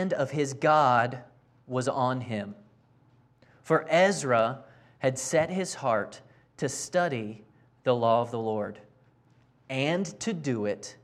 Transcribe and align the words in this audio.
hand 0.00 0.14
of 0.14 0.30
his 0.30 0.54
God 0.54 1.22
was 1.66 1.86
on 1.86 2.22
him. 2.22 2.54
For 3.62 3.84
Ezra 3.90 4.64
had 4.98 5.18
set 5.18 5.50
his 5.50 5.74
heart 5.74 6.22
to 6.56 6.70
study 6.70 7.44
the 7.84 7.94
law 7.94 8.22
of 8.22 8.30
the 8.30 8.38
Lord 8.38 8.78
and 9.68 10.06
to 10.20 10.32
do 10.32 10.64
it 10.64 10.96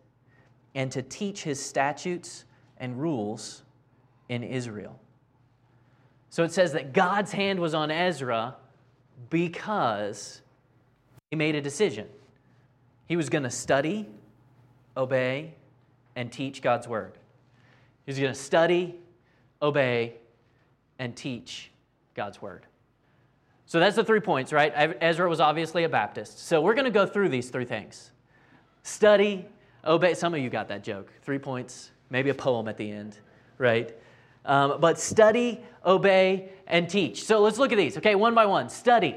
and 0.74 0.90
to 0.92 1.02
teach 1.02 1.42
his 1.42 1.62
statutes 1.62 2.46
and 2.78 2.98
rules 2.98 3.64
in 4.30 4.42
Israel. 4.42 4.98
So 6.30 6.42
it 6.42 6.52
says 6.52 6.72
that 6.72 6.94
God's 6.94 7.32
hand 7.32 7.60
was 7.60 7.74
on 7.74 7.90
Ezra 7.90 8.56
because 9.28 10.40
he 11.30 11.36
made 11.36 11.54
a 11.54 11.60
decision. 11.60 12.08
He 13.08 13.16
was 13.16 13.28
going 13.28 13.44
to 13.44 13.50
study, 13.50 14.08
obey, 14.96 15.54
and 16.16 16.32
teach 16.32 16.62
God's 16.62 16.88
word. 16.88 17.18
He 18.06 18.12
was 18.12 18.18
going 18.18 18.32
to 18.32 18.38
study, 18.38 18.94
obey, 19.60 20.14
and 20.98 21.14
teach 21.14 21.70
God's 22.14 22.40
word. 22.40 22.64
So 23.66 23.80
that's 23.80 23.96
the 23.96 24.04
three 24.04 24.20
points, 24.20 24.52
right? 24.52 24.72
Ezra 25.00 25.28
was 25.28 25.40
obviously 25.40 25.82
a 25.82 25.88
Baptist. 25.88 26.46
So 26.46 26.60
we're 26.62 26.74
going 26.74 26.84
to 26.84 26.90
go 26.92 27.04
through 27.04 27.28
these 27.28 27.50
three 27.50 27.64
things 27.64 28.12
study, 28.84 29.44
obey. 29.84 30.14
Some 30.14 30.32
of 30.32 30.40
you 30.40 30.48
got 30.48 30.68
that 30.68 30.84
joke. 30.84 31.12
Three 31.22 31.40
points, 31.40 31.90
maybe 32.08 32.30
a 32.30 32.34
poem 32.34 32.68
at 32.68 32.76
the 32.76 32.88
end, 32.88 33.18
right? 33.58 33.92
Um, 34.44 34.80
but 34.80 35.00
study, 35.00 35.60
obey, 35.84 36.50
and 36.68 36.88
teach. 36.88 37.24
So 37.24 37.40
let's 37.40 37.58
look 37.58 37.72
at 37.72 37.78
these, 37.78 37.96
okay, 37.98 38.14
one 38.14 38.34
by 38.34 38.46
one. 38.46 38.68
Study. 38.68 39.16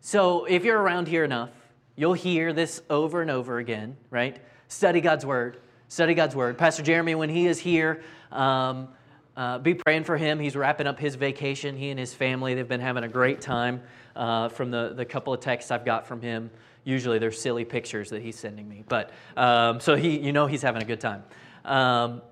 So 0.00 0.44
if 0.44 0.64
you're 0.64 0.80
around 0.80 1.08
here 1.08 1.24
enough, 1.24 1.50
you'll 1.96 2.12
hear 2.12 2.52
this 2.52 2.80
over 2.88 3.20
and 3.20 3.30
over 3.30 3.58
again, 3.58 3.96
right? 4.10 4.40
Study 4.68 5.00
God's 5.00 5.26
word. 5.26 5.58
Study 5.92 6.14
God's 6.14 6.34
word. 6.34 6.56
Pastor 6.56 6.82
Jeremy, 6.82 7.14
when 7.14 7.28
he 7.28 7.46
is 7.46 7.58
here, 7.58 8.02
um, 8.30 8.88
uh, 9.36 9.58
be 9.58 9.74
praying 9.74 10.04
for 10.04 10.16
him. 10.16 10.40
He's 10.40 10.56
wrapping 10.56 10.86
up 10.86 10.98
his 10.98 11.16
vacation. 11.16 11.76
He 11.76 11.90
and 11.90 12.00
his 12.00 12.14
family, 12.14 12.54
they've 12.54 12.66
been 12.66 12.80
having 12.80 13.04
a 13.04 13.08
great 13.08 13.42
time 13.42 13.82
uh, 14.16 14.48
from 14.48 14.70
the, 14.70 14.94
the 14.96 15.04
couple 15.04 15.34
of 15.34 15.40
texts 15.40 15.70
I've 15.70 15.84
got 15.84 16.06
from 16.06 16.22
him. 16.22 16.50
Usually 16.84 17.18
they're 17.18 17.30
silly 17.30 17.66
pictures 17.66 18.08
that 18.08 18.22
he's 18.22 18.38
sending 18.38 18.66
me. 18.66 18.84
But 18.88 19.10
um, 19.36 19.80
so 19.80 19.94
he, 19.94 20.18
you 20.18 20.32
know 20.32 20.46
he's 20.46 20.62
having 20.62 20.80
a 20.80 20.86
good 20.86 20.98
time. 20.98 21.24
Um, 21.66 22.22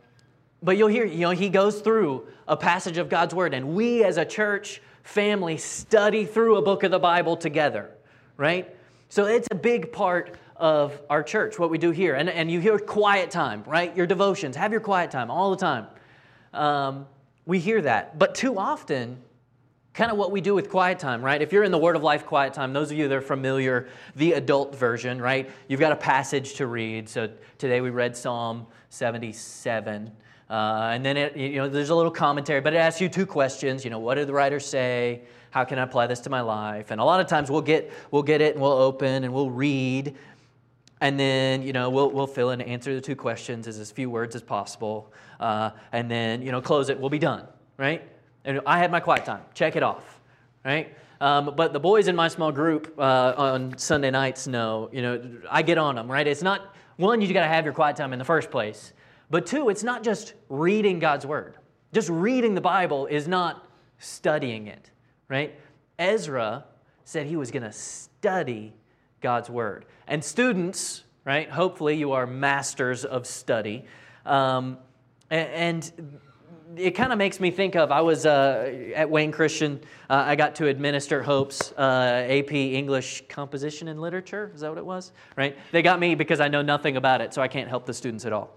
but 0.62 0.78
you'll 0.78 0.88
hear, 0.88 1.04
you 1.04 1.20
know, 1.20 1.32
he 1.32 1.50
goes 1.50 1.82
through 1.82 2.28
a 2.48 2.56
passage 2.56 2.96
of 2.96 3.10
God's 3.10 3.34
word, 3.34 3.52
and 3.52 3.74
we 3.74 4.04
as 4.04 4.16
a 4.16 4.24
church 4.24 4.80
family 5.02 5.58
study 5.58 6.24
through 6.24 6.56
a 6.56 6.62
book 6.62 6.82
of 6.82 6.90
the 6.90 6.98
Bible 6.98 7.36
together, 7.36 7.90
right? 8.38 8.74
So 9.10 9.26
it's 9.26 9.48
a 9.50 9.54
big 9.54 9.92
part 9.92 10.38
of 10.60 11.00
our 11.08 11.22
church, 11.22 11.58
what 11.58 11.70
we 11.70 11.78
do 11.78 11.90
here. 11.90 12.14
And, 12.14 12.28
and 12.28 12.50
you 12.50 12.60
hear 12.60 12.78
quiet 12.78 13.30
time, 13.30 13.64
right? 13.66 13.96
Your 13.96 14.06
devotions, 14.06 14.54
have 14.56 14.70
your 14.70 14.80
quiet 14.80 15.10
time 15.10 15.30
all 15.30 15.50
the 15.50 15.56
time. 15.56 15.86
Um, 16.52 17.06
we 17.46 17.58
hear 17.58 17.80
that. 17.82 18.18
But 18.18 18.34
too 18.34 18.58
often, 18.58 19.22
kind 19.94 20.12
of 20.12 20.18
what 20.18 20.30
we 20.30 20.40
do 20.40 20.54
with 20.54 20.68
quiet 20.68 20.98
time, 20.98 21.22
right? 21.22 21.40
If 21.40 21.52
you're 21.52 21.64
in 21.64 21.72
the 21.72 21.78
Word 21.78 21.96
of 21.96 22.02
Life 22.02 22.26
quiet 22.26 22.52
time, 22.52 22.74
those 22.74 22.90
of 22.90 22.98
you 22.98 23.08
that 23.08 23.14
are 23.14 23.22
familiar, 23.22 23.88
the 24.14 24.34
adult 24.34 24.76
version, 24.76 25.20
right? 25.20 25.50
You've 25.66 25.80
got 25.80 25.92
a 25.92 25.96
passage 25.96 26.54
to 26.54 26.66
read. 26.66 27.08
So 27.08 27.30
today 27.58 27.80
we 27.80 27.90
read 27.90 28.14
Psalm 28.14 28.66
77. 28.90 30.12
Uh, 30.48 30.90
and 30.92 31.04
then 31.04 31.16
it, 31.16 31.36
you 31.36 31.56
know, 31.56 31.68
there's 31.68 31.90
a 31.90 31.94
little 31.94 32.12
commentary, 32.12 32.60
but 32.60 32.74
it 32.74 32.76
asks 32.76 33.00
you 33.00 33.08
two 33.08 33.24
questions. 33.24 33.82
You 33.82 33.90
know, 33.90 33.98
what 33.98 34.16
did 34.16 34.28
the 34.28 34.32
writer 34.32 34.60
say? 34.60 35.22
How 35.50 35.64
can 35.64 35.78
I 35.78 35.82
apply 35.82 36.06
this 36.06 36.20
to 36.20 36.30
my 36.30 36.42
life? 36.42 36.90
And 36.90 37.00
a 37.00 37.04
lot 37.04 37.20
of 37.20 37.26
times 37.26 37.50
we'll 37.50 37.62
get, 37.62 37.90
we'll 38.10 38.22
get 38.22 38.40
it 38.40 38.54
and 38.54 38.62
we'll 38.62 38.72
open 38.72 39.24
and 39.24 39.32
we'll 39.32 39.50
read. 39.50 40.16
And 41.00 41.18
then, 41.18 41.62
you 41.62 41.72
know, 41.72 41.88
we'll, 41.88 42.10
we'll 42.10 42.26
fill 42.26 42.50
in, 42.50 42.60
and 42.60 42.70
answer 42.70 42.94
the 42.94 43.00
two 43.00 43.16
questions 43.16 43.66
as, 43.66 43.78
as 43.78 43.90
few 43.90 44.10
words 44.10 44.34
as 44.34 44.42
possible. 44.42 45.12
Uh, 45.38 45.70
and 45.92 46.10
then, 46.10 46.42
you 46.42 46.52
know, 46.52 46.60
close 46.60 46.90
it. 46.90 47.00
We'll 47.00 47.10
be 47.10 47.18
done, 47.18 47.46
right? 47.78 48.06
And 48.44 48.60
I 48.66 48.78
had 48.78 48.90
my 48.90 49.00
quiet 49.00 49.24
time. 49.24 49.42
Check 49.54 49.76
it 49.76 49.82
off, 49.82 50.20
right? 50.64 50.94
Um, 51.20 51.54
but 51.56 51.72
the 51.72 51.80
boys 51.80 52.08
in 52.08 52.16
my 52.16 52.28
small 52.28 52.52
group 52.52 52.94
uh, 52.98 53.34
on 53.36 53.76
Sunday 53.78 54.10
nights 54.10 54.46
know, 54.46 54.88
you 54.92 55.02
know, 55.02 55.22
I 55.50 55.62
get 55.62 55.78
on 55.78 55.94
them, 55.94 56.10
right? 56.10 56.26
It's 56.26 56.42
not, 56.42 56.74
one, 56.96 57.20
you 57.20 57.32
got 57.32 57.42
to 57.42 57.48
have 57.48 57.64
your 57.64 57.74
quiet 57.74 57.96
time 57.96 58.12
in 58.12 58.18
the 58.18 58.24
first 58.24 58.50
place. 58.50 58.92
But 59.30 59.46
two, 59.46 59.68
it's 59.68 59.82
not 59.82 60.02
just 60.02 60.34
reading 60.48 60.98
God's 60.98 61.26
word. 61.26 61.56
Just 61.92 62.08
reading 62.08 62.54
the 62.54 62.60
Bible 62.60 63.06
is 63.06 63.28
not 63.28 63.66
studying 63.98 64.66
it, 64.66 64.90
right? 65.28 65.58
Ezra 65.98 66.64
said 67.04 67.26
he 67.26 67.36
was 67.36 67.50
going 67.50 67.62
to 67.62 67.72
study 67.72 68.72
God's 69.20 69.50
word. 69.50 69.84
And 70.06 70.24
students, 70.24 71.04
right, 71.24 71.50
hopefully 71.50 71.96
you 71.96 72.12
are 72.12 72.26
masters 72.26 73.04
of 73.04 73.26
study. 73.26 73.84
Um, 74.26 74.78
and 75.30 75.90
it 76.76 76.92
kind 76.92 77.12
of 77.12 77.18
makes 77.18 77.40
me 77.40 77.50
think 77.50 77.76
of 77.76 77.90
I 77.90 78.00
was 78.00 78.26
uh, 78.26 78.92
at 78.94 79.10
Wayne 79.10 79.32
Christian. 79.32 79.80
Uh, 80.08 80.24
I 80.26 80.36
got 80.36 80.54
to 80.56 80.68
administer 80.68 81.22
Hope's 81.22 81.72
uh, 81.72 82.26
AP 82.28 82.52
English 82.52 83.24
Composition 83.28 83.88
and 83.88 84.00
Literature. 84.00 84.50
Is 84.54 84.60
that 84.60 84.68
what 84.68 84.78
it 84.78 84.86
was? 84.86 85.12
Right? 85.36 85.56
They 85.72 85.82
got 85.82 85.98
me 86.00 86.14
because 86.14 86.40
I 86.40 86.48
know 86.48 86.62
nothing 86.62 86.96
about 86.96 87.20
it, 87.20 87.34
so 87.34 87.42
I 87.42 87.48
can't 87.48 87.68
help 87.68 87.86
the 87.86 87.94
students 87.94 88.24
at 88.24 88.32
all. 88.32 88.50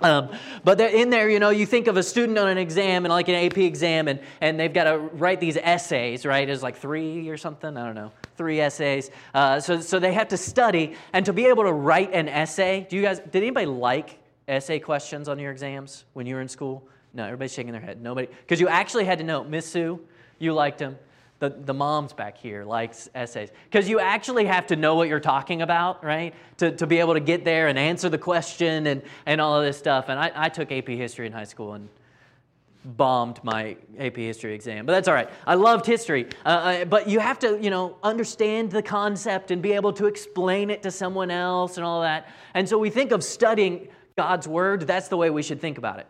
Um, 0.00 0.30
but 0.62 0.78
in 0.80 1.08
there, 1.08 1.30
you 1.30 1.38
know, 1.38 1.50
you 1.50 1.64
think 1.64 1.86
of 1.86 1.96
a 1.96 2.02
student 2.02 2.38
on 2.38 2.48
an 2.48 2.58
exam 2.58 3.06
and 3.06 3.12
like 3.12 3.28
an 3.28 3.34
AP 3.34 3.58
exam, 3.58 4.08
and, 4.08 4.20
and 4.40 4.60
they've 4.60 4.72
got 4.72 4.84
to 4.84 4.98
write 4.98 5.40
these 5.40 5.56
essays, 5.56 6.26
right? 6.26 6.46
It's 6.48 6.62
like 6.62 6.76
three 6.76 7.28
or 7.30 7.38
something, 7.38 7.76
I 7.76 7.86
don't 7.86 7.94
know, 7.94 8.12
three 8.36 8.60
essays. 8.60 9.10
Uh, 9.34 9.60
so, 9.60 9.80
so 9.80 9.98
they 9.98 10.12
have 10.12 10.28
to 10.28 10.36
study, 10.36 10.94
and 11.12 11.24
to 11.26 11.32
be 11.32 11.46
able 11.46 11.64
to 11.64 11.72
write 11.72 12.12
an 12.12 12.28
essay, 12.28 12.86
do 12.88 12.96
you 12.96 13.02
guys, 13.02 13.18
did 13.18 13.36
anybody 13.36 13.66
like 13.66 14.18
essay 14.48 14.78
questions 14.78 15.28
on 15.28 15.38
your 15.38 15.50
exams 15.50 16.04
when 16.12 16.26
you 16.26 16.34
were 16.34 16.40
in 16.40 16.48
school? 16.48 16.86
No, 17.14 17.24
everybody's 17.24 17.54
shaking 17.54 17.72
their 17.72 17.80
head. 17.80 18.02
Nobody, 18.02 18.28
because 18.28 18.60
you 18.60 18.68
actually 18.68 19.04
had 19.04 19.18
to 19.18 19.24
know, 19.24 19.44
Miss 19.44 19.66
Sue, 19.66 20.00
you 20.38 20.52
liked 20.52 20.78
them 20.78 20.98
the, 21.38 21.50
the 21.50 21.74
moms 21.74 22.12
back 22.12 22.38
here 22.38 22.64
likes 22.64 23.08
essays 23.14 23.50
because 23.70 23.88
you 23.88 24.00
actually 24.00 24.46
have 24.46 24.66
to 24.68 24.76
know 24.76 24.94
what 24.94 25.08
you're 25.08 25.20
talking 25.20 25.60
about 25.62 26.02
right 26.02 26.34
to, 26.58 26.72
to 26.72 26.86
be 26.86 26.98
able 26.98 27.14
to 27.14 27.20
get 27.20 27.44
there 27.44 27.68
and 27.68 27.78
answer 27.78 28.08
the 28.08 28.18
question 28.18 28.86
and, 28.86 29.02
and 29.26 29.40
all 29.40 29.58
of 29.58 29.64
this 29.64 29.76
stuff 29.76 30.06
and 30.08 30.18
I, 30.18 30.32
I 30.34 30.48
took 30.48 30.72
ap 30.72 30.88
history 30.88 31.26
in 31.26 31.32
high 31.32 31.44
school 31.44 31.74
and 31.74 31.88
bombed 32.86 33.42
my 33.42 33.76
ap 33.98 34.16
history 34.16 34.54
exam 34.54 34.86
but 34.86 34.92
that's 34.92 35.08
all 35.08 35.14
right. 35.14 35.28
I 35.46 35.54
loved 35.54 35.86
history 35.86 36.28
uh, 36.44 36.48
uh, 36.48 36.84
but 36.84 37.08
you 37.08 37.18
have 37.18 37.38
to 37.40 37.58
you 37.60 37.70
know 37.70 37.96
understand 38.02 38.70
the 38.70 38.82
concept 38.82 39.50
and 39.50 39.60
be 39.60 39.72
able 39.72 39.92
to 39.94 40.06
explain 40.06 40.70
it 40.70 40.82
to 40.84 40.90
someone 40.90 41.30
else 41.30 41.76
and 41.76 41.84
all 41.84 42.02
that. 42.02 42.28
And 42.54 42.68
so 42.68 42.78
we 42.78 42.90
think 42.90 43.12
of 43.12 43.24
studying 43.24 43.88
god's 44.16 44.46
word. 44.48 44.82
That's 44.82 45.08
the 45.08 45.16
way 45.16 45.30
we 45.30 45.42
should 45.42 45.60
think 45.60 45.78
about 45.78 45.98
it. 45.98 46.06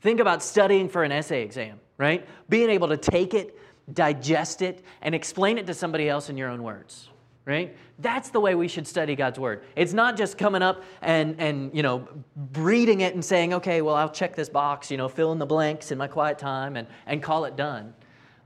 Think 0.00 0.20
about 0.20 0.42
studying 0.42 0.88
for 0.88 1.02
an 1.04 1.12
essay 1.12 1.42
exam 1.42 1.80
right? 1.98 2.26
Being 2.48 2.70
able 2.70 2.88
to 2.88 2.96
take 2.96 3.32
it 3.32 3.56
digest 3.92 4.62
it, 4.62 4.84
and 5.00 5.14
explain 5.14 5.58
it 5.58 5.66
to 5.66 5.74
somebody 5.74 6.08
else 6.08 6.30
in 6.30 6.36
your 6.36 6.48
own 6.48 6.62
words 6.62 7.08
right? 7.44 7.76
That's 7.98 8.30
the 8.30 8.40
way 8.40 8.54
we 8.54 8.68
should 8.68 8.86
study 8.86 9.16
god's 9.16 9.38
word. 9.38 9.64
It's 9.76 9.92
not 9.92 10.16
just 10.16 10.38
coming 10.38 10.62
up 10.62 10.82
and 11.00 11.38
and 11.40 11.74
you 11.74 11.82
know 11.82 12.08
reading 12.54 13.00
it 13.00 13.14
and 13.14 13.24
saying 13.24 13.54
okay 13.54 13.82
well 13.82 13.94
i'll 13.94 14.10
check 14.10 14.34
this 14.34 14.48
box 14.48 14.90
you 14.90 14.96
know 14.96 15.08
fill 15.08 15.32
in 15.32 15.38
the 15.38 15.46
blanks 15.46 15.90
in 15.90 15.98
my 15.98 16.08
quiet 16.08 16.38
time 16.38 16.76
and 16.76 16.86
and 17.06 17.22
call 17.22 17.44
it 17.44 17.56
done. 17.56 17.94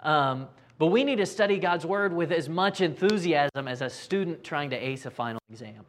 Um, 0.03 0.49
but 0.79 0.87
we 0.87 1.05
need 1.05 1.17
to 1.17 1.27
study 1.27 1.59
god's 1.59 1.87
word 1.87 2.13
with 2.13 2.33
as 2.33 2.49
much 2.49 2.81
enthusiasm 2.81 3.69
as 3.69 3.83
a 3.83 3.91
student 3.91 4.45
trying 4.45 4.71
to 4.71 4.77
ace 4.77 5.07
a 5.07 5.11
final 5.11 5.41
exam 5.51 5.85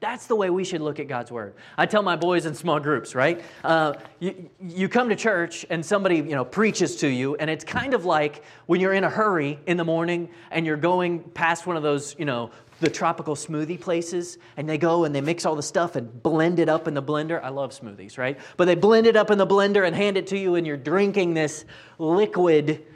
that's 0.00 0.26
the 0.26 0.36
way 0.36 0.48
we 0.48 0.64
should 0.64 0.80
look 0.80 1.00
at 1.00 1.08
God's 1.08 1.32
word. 1.32 1.54
I 1.76 1.86
tell 1.86 2.02
my 2.02 2.14
boys 2.14 2.46
in 2.46 2.54
small 2.54 2.78
groups, 2.78 3.14
right? 3.14 3.42
Uh, 3.64 3.94
you, 4.20 4.48
you 4.60 4.88
come 4.88 5.08
to 5.08 5.16
church 5.16 5.66
and 5.70 5.84
somebody 5.84 6.16
you 6.16 6.36
know 6.36 6.44
preaches 6.44 6.96
to 6.96 7.08
you, 7.08 7.34
and 7.36 7.50
it's 7.50 7.64
kind 7.64 7.94
of 7.94 8.04
like 8.04 8.44
when 8.66 8.80
you're 8.80 8.92
in 8.92 9.04
a 9.04 9.10
hurry 9.10 9.58
in 9.66 9.76
the 9.76 9.84
morning 9.84 10.28
and 10.52 10.64
you're 10.64 10.76
going 10.76 11.20
past 11.30 11.66
one 11.66 11.76
of 11.76 11.82
those 11.82 12.14
you 12.18 12.24
know 12.24 12.50
the 12.80 12.88
tropical 12.88 13.34
smoothie 13.34 13.80
places, 13.80 14.38
and 14.56 14.68
they 14.68 14.78
go 14.78 15.04
and 15.04 15.12
they 15.12 15.20
mix 15.20 15.44
all 15.44 15.56
the 15.56 15.62
stuff 15.62 15.96
and 15.96 16.22
blend 16.22 16.60
it 16.60 16.68
up 16.68 16.86
in 16.86 16.94
the 16.94 17.02
blender. 17.02 17.42
I 17.42 17.48
love 17.48 17.72
smoothies, 17.72 18.18
right? 18.18 18.38
But 18.56 18.66
they 18.66 18.76
blend 18.76 19.08
it 19.08 19.16
up 19.16 19.32
in 19.32 19.38
the 19.38 19.46
blender 19.46 19.84
and 19.84 19.96
hand 19.96 20.16
it 20.16 20.28
to 20.28 20.38
you, 20.38 20.54
and 20.54 20.66
you're 20.66 20.76
drinking 20.76 21.34
this 21.34 21.64
liquid, 21.98 22.86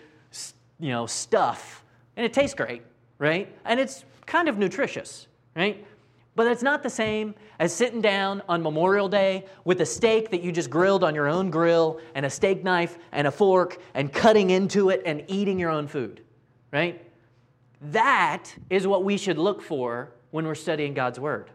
you 0.78 0.90
know, 0.90 1.06
stuff, 1.06 1.82
and 2.16 2.24
it 2.24 2.32
tastes 2.32 2.54
great, 2.54 2.82
right? 3.18 3.52
And 3.64 3.80
it's 3.80 4.04
kind 4.26 4.48
of 4.48 4.56
nutritious, 4.56 5.26
right? 5.56 5.84
But 6.34 6.46
it's 6.46 6.62
not 6.62 6.82
the 6.82 6.90
same 6.90 7.34
as 7.58 7.74
sitting 7.74 8.00
down 8.00 8.42
on 8.48 8.62
Memorial 8.62 9.08
Day 9.08 9.44
with 9.64 9.82
a 9.82 9.86
steak 9.86 10.30
that 10.30 10.42
you 10.42 10.50
just 10.50 10.70
grilled 10.70 11.04
on 11.04 11.14
your 11.14 11.28
own 11.28 11.50
grill 11.50 12.00
and 12.14 12.24
a 12.24 12.30
steak 12.30 12.64
knife 12.64 12.98
and 13.12 13.26
a 13.26 13.30
fork 13.30 13.78
and 13.92 14.10
cutting 14.10 14.48
into 14.50 14.88
it 14.88 15.02
and 15.04 15.24
eating 15.28 15.58
your 15.58 15.70
own 15.70 15.86
food, 15.86 16.22
right? 16.72 17.04
That 17.82 18.54
is 18.70 18.86
what 18.86 19.04
we 19.04 19.18
should 19.18 19.36
look 19.36 19.60
for 19.60 20.10
when 20.30 20.46
we're 20.46 20.54
studying 20.54 20.94
God's 20.94 21.20
Word. 21.20 21.50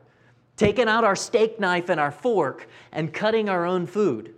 Taking 0.57 0.87
out 0.87 1.03
our 1.03 1.15
steak 1.15 1.59
knife 1.59 1.89
and 1.89 1.99
our 1.99 2.11
fork 2.11 2.67
and 2.91 3.11
cutting 3.11 3.49
our 3.49 3.65
own 3.65 3.87
food. 3.87 4.35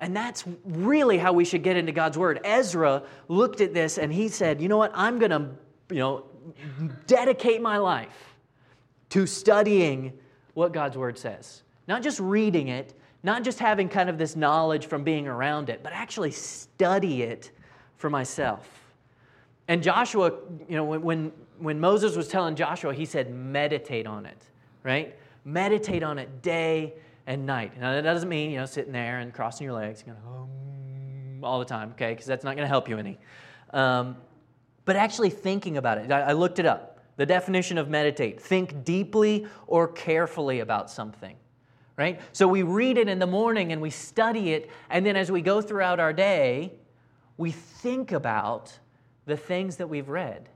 And 0.00 0.16
that's 0.16 0.44
really 0.64 1.18
how 1.18 1.32
we 1.32 1.44
should 1.44 1.62
get 1.62 1.76
into 1.76 1.92
God's 1.92 2.18
Word. 2.18 2.40
Ezra 2.42 3.04
looked 3.28 3.60
at 3.60 3.74
this 3.74 3.96
and 3.96 4.12
he 4.12 4.28
said, 4.28 4.60
you 4.60 4.68
know 4.68 4.76
what? 4.76 4.90
I'm 4.92 5.20
going 5.20 5.30
to, 5.30 5.50
you 5.90 6.00
know, 6.00 6.24
dedicate 7.06 7.62
my 7.62 7.78
life 7.78 8.33
to 9.14 9.28
studying 9.28 10.12
what 10.54 10.72
God's 10.72 10.98
Word 10.98 11.16
says. 11.16 11.62
Not 11.86 12.02
just 12.02 12.18
reading 12.18 12.66
it, 12.66 12.94
not 13.22 13.44
just 13.44 13.60
having 13.60 13.88
kind 13.88 14.10
of 14.10 14.18
this 14.18 14.34
knowledge 14.34 14.86
from 14.86 15.04
being 15.04 15.28
around 15.28 15.68
it, 15.68 15.84
but 15.84 15.92
actually 15.92 16.32
study 16.32 17.22
it 17.22 17.52
for 17.96 18.10
myself. 18.10 18.68
And 19.68 19.84
Joshua, 19.84 20.32
you 20.68 20.74
know, 20.74 20.82
when, 20.84 21.30
when, 21.60 21.78
Moses 21.78 22.16
was 22.16 22.26
telling 22.26 22.56
Joshua, 22.56 22.92
he 22.92 23.04
said, 23.04 23.32
meditate 23.32 24.08
on 24.08 24.26
it, 24.26 24.42
right? 24.82 25.16
Meditate 25.44 26.02
on 26.02 26.18
it 26.18 26.42
day 26.42 26.94
and 27.28 27.46
night. 27.46 27.80
Now, 27.80 27.92
that 27.92 28.02
doesn't 28.02 28.28
mean, 28.28 28.50
you 28.50 28.58
know, 28.58 28.66
sitting 28.66 28.92
there 28.92 29.20
and 29.20 29.32
crossing 29.32 29.64
your 29.64 29.74
legs, 29.74 30.02
going, 30.02 30.18
um, 30.26 31.44
all 31.44 31.60
the 31.60 31.64
time, 31.64 31.92
okay? 31.92 32.10
Because 32.10 32.26
that's 32.26 32.42
not 32.42 32.56
going 32.56 32.64
to 32.64 32.68
help 32.68 32.88
you 32.88 32.98
any. 32.98 33.16
Um, 33.72 34.16
but 34.84 34.96
actually 34.96 35.30
thinking 35.30 35.76
about 35.76 35.98
it. 35.98 36.10
I, 36.10 36.22
I 36.22 36.32
looked 36.32 36.58
it 36.58 36.66
up. 36.66 36.93
The 37.16 37.26
definition 37.26 37.78
of 37.78 37.88
meditate 37.88 38.40
think 38.40 38.84
deeply 38.84 39.46
or 39.66 39.88
carefully 39.88 40.60
about 40.60 40.90
something, 40.90 41.36
right? 41.96 42.20
So 42.32 42.48
we 42.48 42.62
read 42.62 42.98
it 42.98 43.08
in 43.08 43.18
the 43.18 43.26
morning 43.26 43.72
and 43.72 43.80
we 43.80 43.90
study 43.90 44.52
it, 44.52 44.70
and 44.90 45.06
then 45.06 45.16
as 45.16 45.30
we 45.30 45.40
go 45.40 45.60
throughout 45.60 46.00
our 46.00 46.12
day, 46.12 46.72
we 47.36 47.50
think 47.50 48.12
about 48.12 48.76
the 49.26 49.36
things 49.36 49.76
that 49.76 49.88
we've 49.88 50.08
read. 50.08 50.48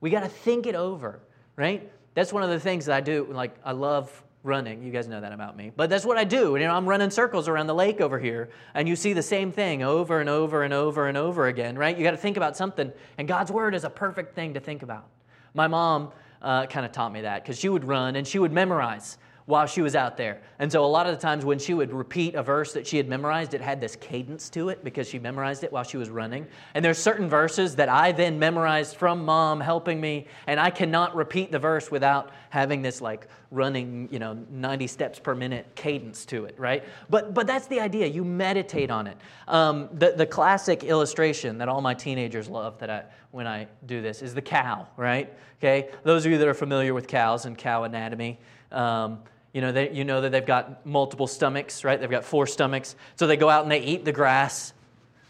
We 0.00 0.10
got 0.10 0.20
to 0.20 0.28
think 0.28 0.66
it 0.66 0.74
over, 0.74 1.20
right? 1.56 1.90
That's 2.14 2.32
one 2.32 2.42
of 2.42 2.50
the 2.50 2.60
things 2.60 2.86
that 2.86 2.96
I 2.96 3.00
do. 3.00 3.26
Like, 3.30 3.54
I 3.64 3.72
love 3.72 4.22
running. 4.42 4.82
You 4.82 4.92
guys 4.92 5.08
know 5.08 5.20
that 5.20 5.32
about 5.32 5.56
me. 5.56 5.72
But 5.74 5.90
that's 5.90 6.04
what 6.04 6.16
I 6.16 6.24
do. 6.24 6.56
You 6.56 6.60
know, 6.60 6.74
I'm 6.74 6.86
running 6.86 7.10
circles 7.10 7.48
around 7.48 7.66
the 7.66 7.74
lake 7.74 8.00
over 8.00 8.18
here, 8.18 8.48
and 8.74 8.88
you 8.88 8.96
see 8.96 9.12
the 9.12 9.22
same 9.22 9.50
thing 9.52 9.82
over 9.82 10.20
and 10.20 10.28
over 10.28 10.62
and 10.62 10.72
over 10.72 11.08
and 11.08 11.18
over 11.18 11.48
again, 11.48 11.76
right? 11.76 11.96
You 11.96 12.04
got 12.04 12.12
to 12.12 12.16
think 12.16 12.36
about 12.36 12.56
something, 12.56 12.92
and 13.18 13.26
God's 13.26 13.50
word 13.50 13.74
is 13.74 13.84
a 13.84 13.90
perfect 13.90 14.34
thing 14.34 14.54
to 14.54 14.60
think 14.60 14.82
about. 14.82 15.08
My 15.56 15.66
mom 15.66 16.12
uh, 16.42 16.66
kind 16.66 16.84
of 16.84 16.92
taught 16.92 17.12
me 17.12 17.22
that 17.22 17.42
because 17.42 17.58
she 17.58 17.68
would 17.68 17.84
run 17.84 18.16
and 18.16 18.28
she 18.28 18.38
would 18.38 18.52
memorize 18.52 19.16
while 19.46 19.66
she 19.66 19.80
was 19.80 19.94
out 19.94 20.16
there. 20.16 20.42
And 20.58 20.70
so 20.70 20.84
a 20.84 20.86
lot 20.86 21.06
of 21.06 21.14
the 21.14 21.20
times 21.20 21.44
when 21.44 21.58
she 21.58 21.72
would 21.72 21.92
repeat 21.92 22.34
a 22.34 22.42
verse 22.42 22.72
that 22.72 22.86
she 22.86 22.96
had 22.96 23.08
memorized, 23.08 23.54
it 23.54 23.60
had 23.60 23.80
this 23.80 23.94
cadence 23.96 24.50
to 24.50 24.68
it 24.68 24.82
because 24.82 25.08
she 25.08 25.20
memorized 25.20 25.62
it 25.62 25.72
while 25.72 25.84
she 25.84 25.96
was 25.96 26.10
running. 26.10 26.46
And 26.74 26.84
there's 26.84 26.98
certain 26.98 27.28
verses 27.28 27.76
that 27.76 27.88
I 27.88 28.10
then 28.10 28.40
memorized 28.40 28.96
from 28.96 29.24
mom 29.24 29.60
helping 29.60 30.00
me, 30.00 30.26
and 30.48 30.58
I 30.58 30.70
cannot 30.70 31.14
repeat 31.14 31.52
the 31.52 31.60
verse 31.60 31.92
without 31.92 32.32
having 32.50 32.82
this 32.82 33.00
like 33.00 33.28
running, 33.52 34.08
you 34.10 34.18
know, 34.18 34.36
90 34.50 34.88
steps 34.88 35.20
per 35.20 35.34
minute 35.34 35.66
cadence 35.76 36.26
to 36.26 36.46
it, 36.46 36.58
right? 36.58 36.82
But 37.08 37.32
but 37.32 37.46
that's 37.46 37.68
the 37.68 37.78
idea. 37.78 38.06
You 38.08 38.24
meditate 38.24 38.90
on 38.90 39.06
it. 39.06 39.16
Um, 39.46 39.88
the 39.92 40.12
the 40.12 40.26
classic 40.26 40.82
illustration 40.82 41.58
that 41.58 41.68
all 41.68 41.80
my 41.80 41.94
teenagers 41.94 42.48
love 42.48 42.78
that 42.80 42.90
I 42.90 43.04
when 43.30 43.46
I 43.46 43.68
do 43.84 44.02
this 44.02 44.22
is 44.22 44.34
the 44.34 44.42
cow, 44.42 44.86
right? 44.96 45.32
Okay, 45.58 45.90
those 46.02 46.26
of 46.26 46.32
you 46.32 46.38
that 46.38 46.48
are 46.48 46.54
familiar 46.54 46.94
with 46.94 47.06
cows 47.06 47.46
and 47.46 47.56
cow 47.56 47.84
anatomy. 47.84 48.38
Um, 48.72 49.20
you 49.52 49.60
know, 49.62 49.72
they, 49.72 49.90
you 49.90 50.04
know 50.04 50.20
that 50.20 50.32
they've 50.32 50.44
got 50.44 50.84
multiple 50.84 51.26
stomachs, 51.26 51.82
right? 51.82 51.98
They've 51.98 52.10
got 52.10 52.24
four 52.24 52.46
stomachs. 52.46 52.94
So 53.14 53.26
they 53.26 53.38
go 53.38 53.48
out 53.48 53.62
and 53.62 53.72
they 53.72 53.80
eat 53.80 54.04
the 54.04 54.12
grass 54.12 54.74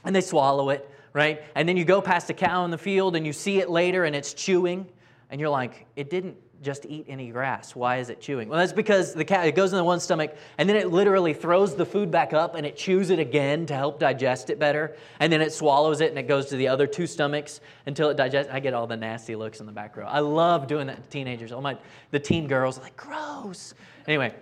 and 0.05 0.15
they 0.15 0.21
swallow 0.21 0.71
it, 0.71 0.91
right? 1.13 1.43
And 1.55 1.69
then 1.69 1.77
you 1.77 1.85
go 1.85 2.01
past 2.01 2.29
a 2.31 2.35
cow 2.35 2.65
in 2.65 2.71
the 2.71 2.79
field 2.79 3.15
and 3.15 3.25
you 3.25 3.33
see 3.33 3.59
it 3.59 3.71
later 3.71 4.05
and 4.05 4.17
it's 4.17 4.35
chewing. 4.35 4.89
And 5.31 5.41
you're 5.41 5.51
like, 5.51 5.87
it 5.95 6.11
didn't 6.11 6.37
just 6.63 6.87
eat 6.87 7.07
any 7.09 7.31
grass. 7.31 7.77
Why 7.77 7.99
is 7.99 8.09
it 8.09 8.21
chewing? 8.21 8.49
Well, 8.49 8.59
that's 8.59 8.73
because 8.73 9.15
the 9.15 9.25
cat, 9.25 9.47
it 9.47 9.55
goes 9.55 9.73
in 9.73 9.77
the 9.77 9.85
one 9.85 10.01
stomach 10.01 10.37
and 10.59 10.69
then 10.69 10.77
it 10.77 10.91
literally 10.91 11.35
throws 11.35 11.75
the 11.75 11.87
food 11.87 12.11
back 12.11 12.33
up 12.33 12.55
and 12.55 12.67
it 12.67 12.77
chews 12.77 13.11
it 13.11 13.19
again 13.19 13.67
to 13.67 13.75
help 13.75 14.01
digest 14.01 14.51
it 14.51 14.59
better. 14.59 14.97
And 15.21 15.33
then 15.33 15.41
it 15.41 15.53
swallows 15.53 16.01
it 16.01 16.11
and 16.11 16.19
it 16.19 16.27
goes 16.29 16.47
to 16.47 16.57
the 16.57 16.69
other 16.69 16.87
two 16.87 17.07
stomachs 17.07 17.61
until 17.87 18.09
it 18.11 18.17
digests. 18.17 18.51
I 18.53 18.61
get 18.61 18.75
all 18.75 18.87
the 18.87 18.97
nasty 18.97 19.37
looks 19.37 19.61
in 19.61 19.67
the 19.67 19.73
back 19.73 19.97
row. 19.97 20.07
I 20.07 20.21
love 20.21 20.67
doing 20.67 20.87
that 20.87 21.03
to 21.03 21.09
teenagers. 21.11 21.53
All 21.53 21.63
my, 21.63 21.77
the 22.11 22.21
teen 22.21 22.47
girls 22.47 22.79
like, 22.79 22.97
gross. 22.97 23.75
Anyway, 24.07 24.35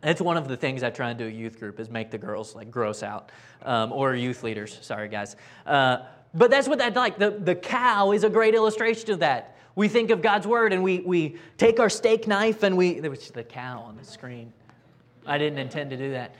that's 0.00 0.20
one 0.20 0.36
of 0.36 0.48
the 0.48 0.56
things 0.56 0.82
I 0.82 0.90
try 0.90 1.10
and 1.10 1.18
do 1.18 1.26
at 1.26 1.34
youth 1.34 1.58
group 1.58 1.80
is 1.80 1.90
make 1.90 2.10
the 2.10 2.18
girls 2.18 2.54
like 2.54 2.70
gross 2.70 3.02
out, 3.02 3.30
um, 3.62 3.92
or 3.92 4.14
youth 4.14 4.42
leaders. 4.42 4.78
Sorry, 4.80 5.08
guys. 5.08 5.36
Uh, 5.66 5.98
but 6.34 6.50
that's 6.50 6.68
what 6.68 6.78
that 6.78 6.94
like. 6.94 7.18
The, 7.18 7.30
the 7.30 7.54
cow 7.54 8.12
is 8.12 8.22
a 8.22 8.30
great 8.30 8.54
illustration 8.54 9.10
of 9.10 9.20
that. 9.20 9.57
We 9.78 9.86
think 9.86 10.10
of 10.10 10.22
God's 10.22 10.44
word 10.44 10.72
and 10.72 10.82
we, 10.82 10.98
we 10.98 11.36
take 11.56 11.78
our 11.78 11.88
steak 11.88 12.26
knife 12.26 12.64
and 12.64 12.76
we, 12.76 12.98
there 12.98 13.12
was 13.12 13.30
the 13.30 13.44
cow 13.44 13.78
on 13.82 13.96
the 13.96 14.02
screen. 14.02 14.52
I 15.24 15.38
didn't 15.38 15.60
intend 15.60 15.90
to 15.90 15.96
do 15.96 16.10
that. 16.10 16.34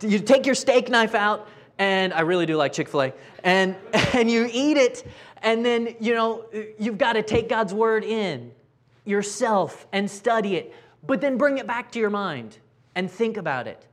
You 0.00 0.18
take 0.18 0.46
your 0.46 0.56
steak 0.56 0.88
knife 0.88 1.14
out, 1.14 1.48
and 1.78 2.12
I 2.12 2.22
really 2.22 2.44
do 2.44 2.56
like 2.56 2.72
Chick 2.72 2.88
fil 2.88 3.02
A, 3.02 3.12
and, 3.44 3.76
and 4.14 4.28
you 4.28 4.50
eat 4.52 4.76
it, 4.76 5.06
and 5.42 5.64
then, 5.64 5.94
you 6.00 6.12
know, 6.12 6.46
you've 6.76 6.98
got 6.98 7.12
to 7.12 7.22
take 7.22 7.48
God's 7.48 7.72
word 7.72 8.02
in 8.02 8.50
yourself 9.04 9.86
and 9.92 10.10
study 10.10 10.56
it 10.56 10.74
but 11.04 11.20
then 11.20 11.38
bring 11.38 11.58
it 11.58 11.68
back 11.68 11.92
to 11.92 12.00
your 12.00 12.10
mind 12.10 12.58
and 12.96 13.08
think 13.08 13.36
about 13.36 13.68
it. 13.68 13.86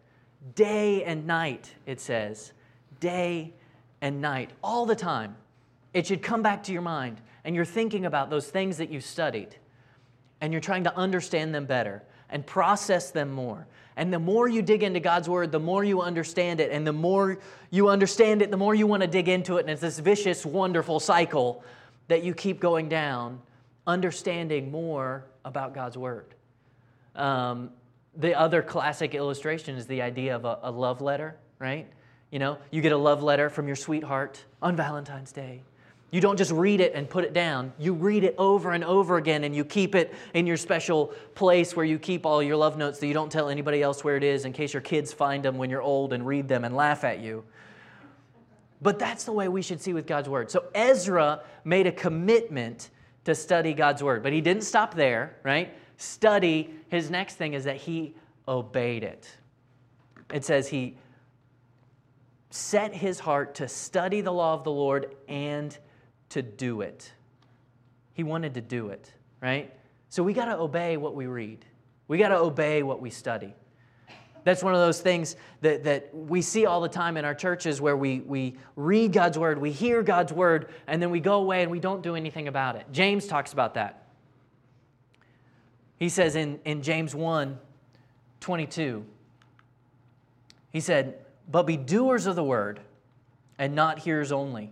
Day 0.56 1.04
and 1.04 1.28
night, 1.28 1.76
it 1.86 2.02
says. 2.02 2.54
Day 3.00 3.54
and 4.02 4.20
night, 4.20 4.50
all 4.64 4.88
the 4.88 4.96
time. 4.96 5.36
It 5.94 6.08
should 6.08 6.24
come 6.24 6.42
back 6.42 6.64
to 6.64 6.72
your 6.72 6.82
mind, 6.82 7.22
and 7.44 7.56
you're 7.56 7.66
thinking 7.66 8.06
about 8.06 8.30
those 8.30 8.48
things 8.48 8.78
that 8.78 8.90
you 8.90 9.02
studied, 9.02 9.56
and 10.42 10.54
you're 10.54 10.62
trying 10.62 10.84
to 10.86 10.96
understand 10.96 11.54
them 11.54 11.66
better 11.66 12.04
and 12.30 12.46
process 12.46 13.12
them 13.12 13.32
more. 13.32 13.68
And 13.98 14.14
the 14.14 14.20
more 14.20 14.48
you 14.48 14.62
dig 14.62 14.84
into 14.84 15.00
God's 15.00 15.28
Word, 15.28 15.52
the 15.52 15.60
more 15.60 15.84
you 15.84 16.02
understand 16.02 16.62
it. 16.62 16.72
And 16.72 16.88
the 16.88 16.94
more 16.94 17.40
you 17.70 17.90
understand 17.90 18.42
it, 18.42 18.50
the 18.50 18.58
more 18.58 18.74
you 18.74 18.88
want 18.88 19.02
to 19.02 19.08
dig 19.08 19.28
into 19.28 19.58
it. 19.58 19.62
And 19.62 19.70
it's 19.70 19.82
this 19.82 20.00
vicious, 20.00 20.46
wonderful 20.46 21.00
cycle 21.00 21.64
that 22.08 22.24
you 22.24 22.34
keep 22.34 22.62
going 22.62 22.88
down, 22.88 23.42
understanding 23.86 24.72
more 24.72 25.26
about 25.44 25.74
God's 25.74 25.98
Word. 25.98 26.34
Um, 27.16 27.72
the 28.16 28.40
other 28.40 28.62
classic 28.62 29.16
illustration 29.16 29.76
is 29.76 29.86
the 29.86 30.02
idea 30.02 30.36
of 30.36 30.46
a, 30.46 30.60
a 30.64 30.72
love 30.72 31.02
letter, 31.02 31.36
right? 31.60 31.88
You 32.32 32.40
know, 32.40 32.58
you 32.72 32.82
get 32.82 32.94
a 32.94 32.98
love 32.98 33.22
letter 33.22 33.50
from 33.50 33.68
your 33.68 33.76
sweetheart 33.76 34.44
on 34.62 34.76
Valentine's 34.76 35.32
Day. 35.32 35.64
You 36.12 36.22
don't 36.22 36.38
just 36.38 36.52
read 36.52 36.82
it 36.82 36.94
and 36.96 37.10
put 37.10 37.24
it 37.24 37.34
down. 37.34 37.72
You 37.78 37.94
read 37.94 38.24
it 38.24 38.36
over 38.38 38.72
and 38.72 38.84
over 38.84 39.18
again 39.18 39.44
and 39.44 39.56
you 39.56 39.64
keep 39.64 39.94
it 39.94 40.14
in 40.34 40.48
your 40.48 40.58
special 40.58 41.14
place 41.36 41.76
where 41.76 41.86
you 41.86 42.00
keep 42.00 42.26
all 42.26 42.42
your 42.42 42.58
love 42.58 42.78
notes 42.78 43.00
that 43.00 43.08
you 43.08 43.14
don't 43.14 43.32
tell 43.32 43.50
anybody 43.50 43.82
else 43.84 44.04
where 44.04 44.18
it 44.18 44.24
is 44.24 44.46
in 44.46 44.54
case 44.54 44.74
your 44.74 44.82
kids 44.82 45.14
find 45.14 45.46
them 45.46 45.58
when 45.58 45.70
you're 45.70 45.82
old 45.82 46.14
and 46.14 46.26
read 46.26 46.48
them 46.48 46.64
and 46.64 46.76
laugh 46.76 47.04
at 47.04 47.20
you. 47.20 47.44
But 48.82 48.98
that's 48.98 49.24
the 49.24 49.34
way 49.34 49.48
we 49.50 49.62
should 49.62 49.82
see 49.82 49.94
with 49.94 50.08
God's 50.08 50.30
Word. 50.30 50.50
So 50.50 50.66
Ezra 50.74 51.42
made 51.64 51.86
a 51.86 51.92
commitment 51.92 52.90
to 53.26 53.36
study 53.36 53.74
God's 53.74 54.02
Word, 54.02 54.24
but 54.24 54.32
he 54.32 54.42
didn't 54.42 54.64
stop 54.64 54.96
there, 54.96 55.36
right? 55.44 55.74
study, 56.00 56.74
his 56.88 57.12
next 57.12 57.36
thing 57.36 57.54
is 57.54 57.66
that 57.66 57.76
he 57.76 58.16
obeyed 58.48 59.04
it. 59.04 59.30
It 60.34 60.46
says 60.46 60.70
he 60.70 60.98
set 62.50 62.96
his 62.96 63.20
heart 63.20 63.56
to 63.56 63.68
study 63.68 64.22
the 64.22 64.32
law 64.32 64.54
of 64.54 64.64
the 64.64 64.72
Lord 64.72 65.16
and 65.28 65.78
to 66.30 66.42
do 66.42 66.82
it. 66.82 67.12
He 68.14 68.24
wanted 68.24 68.54
to 68.56 68.62
do 68.62 68.90
it, 68.90 69.14
right? 69.42 69.74
So 70.10 70.24
we 70.24 70.34
got 70.34 70.46
to 70.46 70.58
obey 70.58 70.98
what 70.98 71.16
we 71.16 71.28
read, 71.28 71.66
we 72.08 72.18
got 72.18 72.30
to 72.30 72.38
obey 72.38 72.84
what 72.84 73.02
we 73.02 73.10
study. 73.10 73.54
That's 74.44 74.64
one 74.64 74.74
of 74.74 74.80
those 74.80 75.02
things 75.02 75.36
that, 75.62 75.84
that 75.84 76.16
we 76.16 76.42
see 76.42 76.66
all 76.66 76.82
the 76.82 76.90
time 76.90 77.18
in 77.18 77.26
our 77.26 77.36
churches 77.36 77.82
where 77.82 77.98
we, 77.98 78.22
we 78.22 78.56
read 78.76 79.12
God's 79.12 79.38
word, 79.38 79.60
we 79.60 79.72
hear 79.72 80.02
God's 80.02 80.32
word, 80.32 80.70
and 80.88 81.02
then 81.02 81.12
we 81.12 81.20
go 81.20 81.36
away 81.36 81.62
and 81.62 81.70
we 81.70 81.80
don't 81.80 82.02
do 82.02 82.16
anything 82.16 82.48
about 82.48 82.76
it. 82.76 82.86
James 82.92 83.28
talks 83.28 83.52
about 83.54 83.74
that. 83.74 84.08
He 85.98 86.10
says 86.10 86.36
in, 86.36 86.60
in 86.66 86.82
James 86.82 87.14
1 87.14 87.60
22, 88.40 89.06
he 90.72 90.80
said, 90.80 91.16
But 91.52 91.64
be 91.64 91.76
doers 91.76 92.26
of 92.26 92.38
the 92.38 92.44
word 92.44 92.80
and 93.58 93.76
not 93.76 94.00
hearers 94.00 94.32
only, 94.32 94.72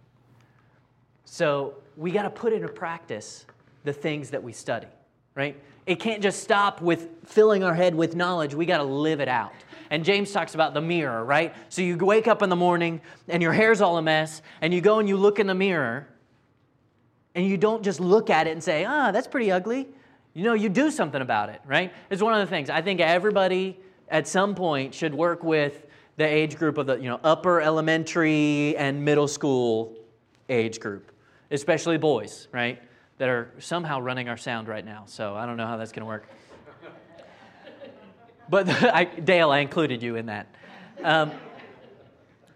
So 1.31 1.75
we 1.95 2.11
got 2.11 2.23
to 2.23 2.29
put 2.29 2.51
into 2.51 2.67
practice 2.67 3.45
the 3.85 3.93
things 3.93 4.31
that 4.31 4.43
we 4.43 4.51
study, 4.51 4.89
right? 5.33 5.55
It 5.85 5.97
can't 5.97 6.21
just 6.21 6.43
stop 6.43 6.81
with 6.81 7.07
filling 7.25 7.63
our 7.63 7.73
head 7.73 7.95
with 7.95 8.17
knowledge. 8.17 8.53
We 8.53 8.65
got 8.65 8.79
to 8.79 8.83
live 8.83 9.21
it 9.21 9.29
out. 9.29 9.53
And 9.91 10.03
James 10.03 10.33
talks 10.33 10.55
about 10.55 10.73
the 10.73 10.81
mirror, 10.81 11.23
right? 11.23 11.55
So 11.69 11.81
you 11.83 11.95
wake 11.95 12.27
up 12.27 12.41
in 12.41 12.49
the 12.49 12.57
morning 12.57 12.99
and 13.29 13.41
your 13.41 13.53
hair's 13.53 13.79
all 13.79 13.97
a 13.97 14.01
mess, 14.01 14.41
and 14.59 14.73
you 14.73 14.81
go 14.81 14.99
and 14.99 15.07
you 15.07 15.15
look 15.15 15.39
in 15.39 15.47
the 15.47 15.55
mirror, 15.55 16.05
and 17.33 17.47
you 17.47 17.55
don't 17.55 17.81
just 17.81 18.01
look 18.01 18.29
at 18.29 18.45
it 18.45 18.51
and 18.51 18.61
say, 18.61 18.83
ah, 18.83 19.13
that's 19.13 19.27
pretty 19.27 19.53
ugly. 19.53 19.87
You 20.33 20.43
know, 20.43 20.53
you 20.53 20.67
do 20.67 20.91
something 20.91 21.21
about 21.21 21.47
it, 21.47 21.61
right? 21.65 21.93
It's 22.09 22.21
one 22.21 22.33
of 22.33 22.41
the 22.41 22.47
things. 22.47 22.69
I 22.69 22.81
think 22.81 22.99
everybody 22.99 23.79
at 24.09 24.27
some 24.27 24.53
point 24.53 24.93
should 24.93 25.15
work 25.15 25.45
with 25.45 25.85
the 26.17 26.25
age 26.25 26.57
group 26.57 26.77
of 26.77 26.87
the 26.87 26.97
you 26.97 27.07
know 27.07 27.21
upper 27.23 27.61
elementary 27.61 28.75
and 28.75 29.05
middle 29.05 29.29
school 29.29 29.95
age 30.49 30.81
group, 30.81 31.11
especially 31.51 31.97
boys, 31.97 32.47
right? 32.51 32.81
That 33.17 33.29
are 33.29 33.51
somehow 33.59 33.99
running 33.99 34.29
our 34.29 34.37
sound 34.37 34.67
right 34.67 34.83
now. 34.83 35.03
So 35.05 35.35
I 35.35 35.45
don't 35.45 35.57
know 35.57 35.67
how 35.67 35.77
that's 35.77 35.91
going 35.91 36.01
to 36.01 36.07
work. 36.07 36.27
But 38.49 38.69
I, 38.83 39.05
Dale, 39.05 39.51
I 39.51 39.59
included 39.59 40.01
you 40.01 40.15
in 40.15 40.25
that. 40.27 40.47
Um, 41.03 41.31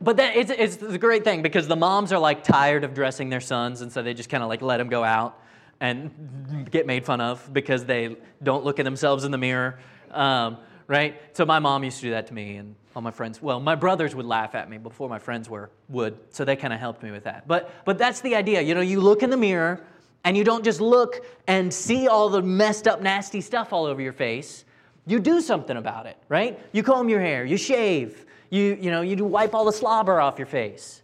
but 0.01 0.17
that 0.17 0.35
it's, 0.35 0.51
it's 0.51 0.81
a 0.81 0.97
great 0.97 1.23
thing 1.23 1.41
because 1.41 1.67
the 1.67 1.75
moms 1.75 2.11
are 2.11 2.19
like 2.19 2.43
tired 2.43 2.83
of 2.83 2.93
dressing 2.93 3.29
their 3.29 3.41
sons, 3.41 3.81
and 3.81 3.91
so 3.91 4.03
they 4.03 4.13
just 4.13 4.29
kind 4.29 4.43
of 4.43 4.49
like 4.49 4.61
let 4.61 4.77
them 4.77 4.89
go 4.89 5.03
out 5.03 5.39
and 5.79 6.67
get 6.69 6.85
made 6.85 7.05
fun 7.05 7.21
of 7.21 7.51
because 7.51 7.85
they 7.85 8.15
don't 8.43 8.63
look 8.63 8.79
at 8.79 8.85
themselves 8.85 9.23
in 9.23 9.31
the 9.31 9.37
mirror, 9.37 9.79
um, 10.11 10.57
right? 10.87 11.19
So 11.33 11.45
my 11.45 11.59
mom 11.59 11.83
used 11.83 11.97
to 11.97 12.03
do 12.03 12.11
that 12.11 12.27
to 12.27 12.33
me, 12.33 12.57
and 12.57 12.75
all 12.95 13.01
my 13.01 13.11
friends. 13.11 13.41
Well, 13.41 13.59
my 13.59 13.75
brothers 13.75 14.15
would 14.15 14.25
laugh 14.25 14.55
at 14.55 14.69
me 14.69 14.77
before 14.77 15.09
my 15.09 15.19
friends 15.19 15.49
were 15.49 15.69
would, 15.89 16.17
so 16.29 16.45
they 16.45 16.55
kind 16.55 16.73
of 16.73 16.79
helped 16.79 17.03
me 17.03 17.11
with 17.11 17.23
that. 17.25 17.47
But 17.47 17.71
but 17.85 17.97
that's 17.97 18.21
the 18.21 18.35
idea. 18.35 18.61
You 18.61 18.75
know, 18.75 18.81
you 18.81 19.01
look 19.01 19.23
in 19.23 19.29
the 19.29 19.37
mirror, 19.37 19.85
and 20.25 20.35
you 20.35 20.43
don't 20.43 20.65
just 20.65 20.81
look 20.81 21.23
and 21.47 21.73
see 21.73 22.07
all 22.07 22.29
the 22.29 22.41
messed 22.41 22.87
up, 22.87 23.01
nasty 23.01 23.41
stuff 23.41 23.71
all 23.71 23.85
over 23.85 24.01
your 24.01 24.11
face. 24.11 24.65
You 25.05 25.19
do 25.19 25.39
something 25.39 25.77
about 25.77 26.07
it, 26.07 26.17
right? 26.29 26.59
You 26.71 26.81
comb 26.81 27.09
your 27.09 27.21
hair, 27.21 27.45
you 27.45 27.57
shave, 27.57 28.25
you, 28.49 28.77
you 28.81 28.89
know, 28.89 29.01
you 29.01 29.23
wipe 29.23 29.53
all 29.53 29.65
the 29.65 29.71
slobber 29.71 30.19
off 30.19 30.39
your 30.39 30.47
face. 30.47 31.03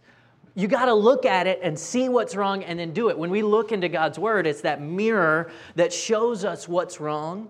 You 0.54 0.66
got 0.66 0.86
to 0.86 0.94
look 0.94 1.24
at 1.24 1.46
it 1.46 1.60
and 1.62 1.78
see 1.78 2.08
what's 2.08 2.34
wrong 2.34 2.64
and 2.64 2.78
then 2.78 2.92
do 2.92 3.10
it. 3.10 3.18
When 3.18 3.30
we 3.30 3.42
look 3.42 3.70
into 3.70 3.88
God's 3.88 4.18
word, 4.18 4.46
it's 4.46 4.60
that 4.62 4.82
mirror 4.82 5.50
that 5.76 5.92
shows 5.92 6.44
us 6.44 6.68
what's 6.68 7.00
wrong 7.00 7.48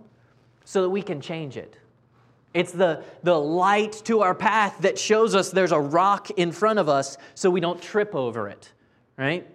so 0.64 0.82
that 0.82 0.90
we 0.90 1.02
can 1.02 1.20
change 1.20 1.56
it. 1.56 1.78
It's 2.54 2.72
the, 2.72 3.02
the 3.22 3.38
light 3.38 3.92
to 4.04 4.20
our 4.20 4.34
path 4.34 4.78
that 4.80 4.98
shows 4.98 5.34
us 5.34 5.50
there's 5.50 5.72
a 5.72 5.80
rock 5.80 6.30
in 6.32 6.52
front 6.52 6.78
of 6.78 6.88
us 6.88 7.16
so 7.34 7.50
we 7.50 7.60
don't 7.60 7.80
trip 7.80 8.14
over 8.14 8.48
it, 8.48 8.70
right? 9.16 9.46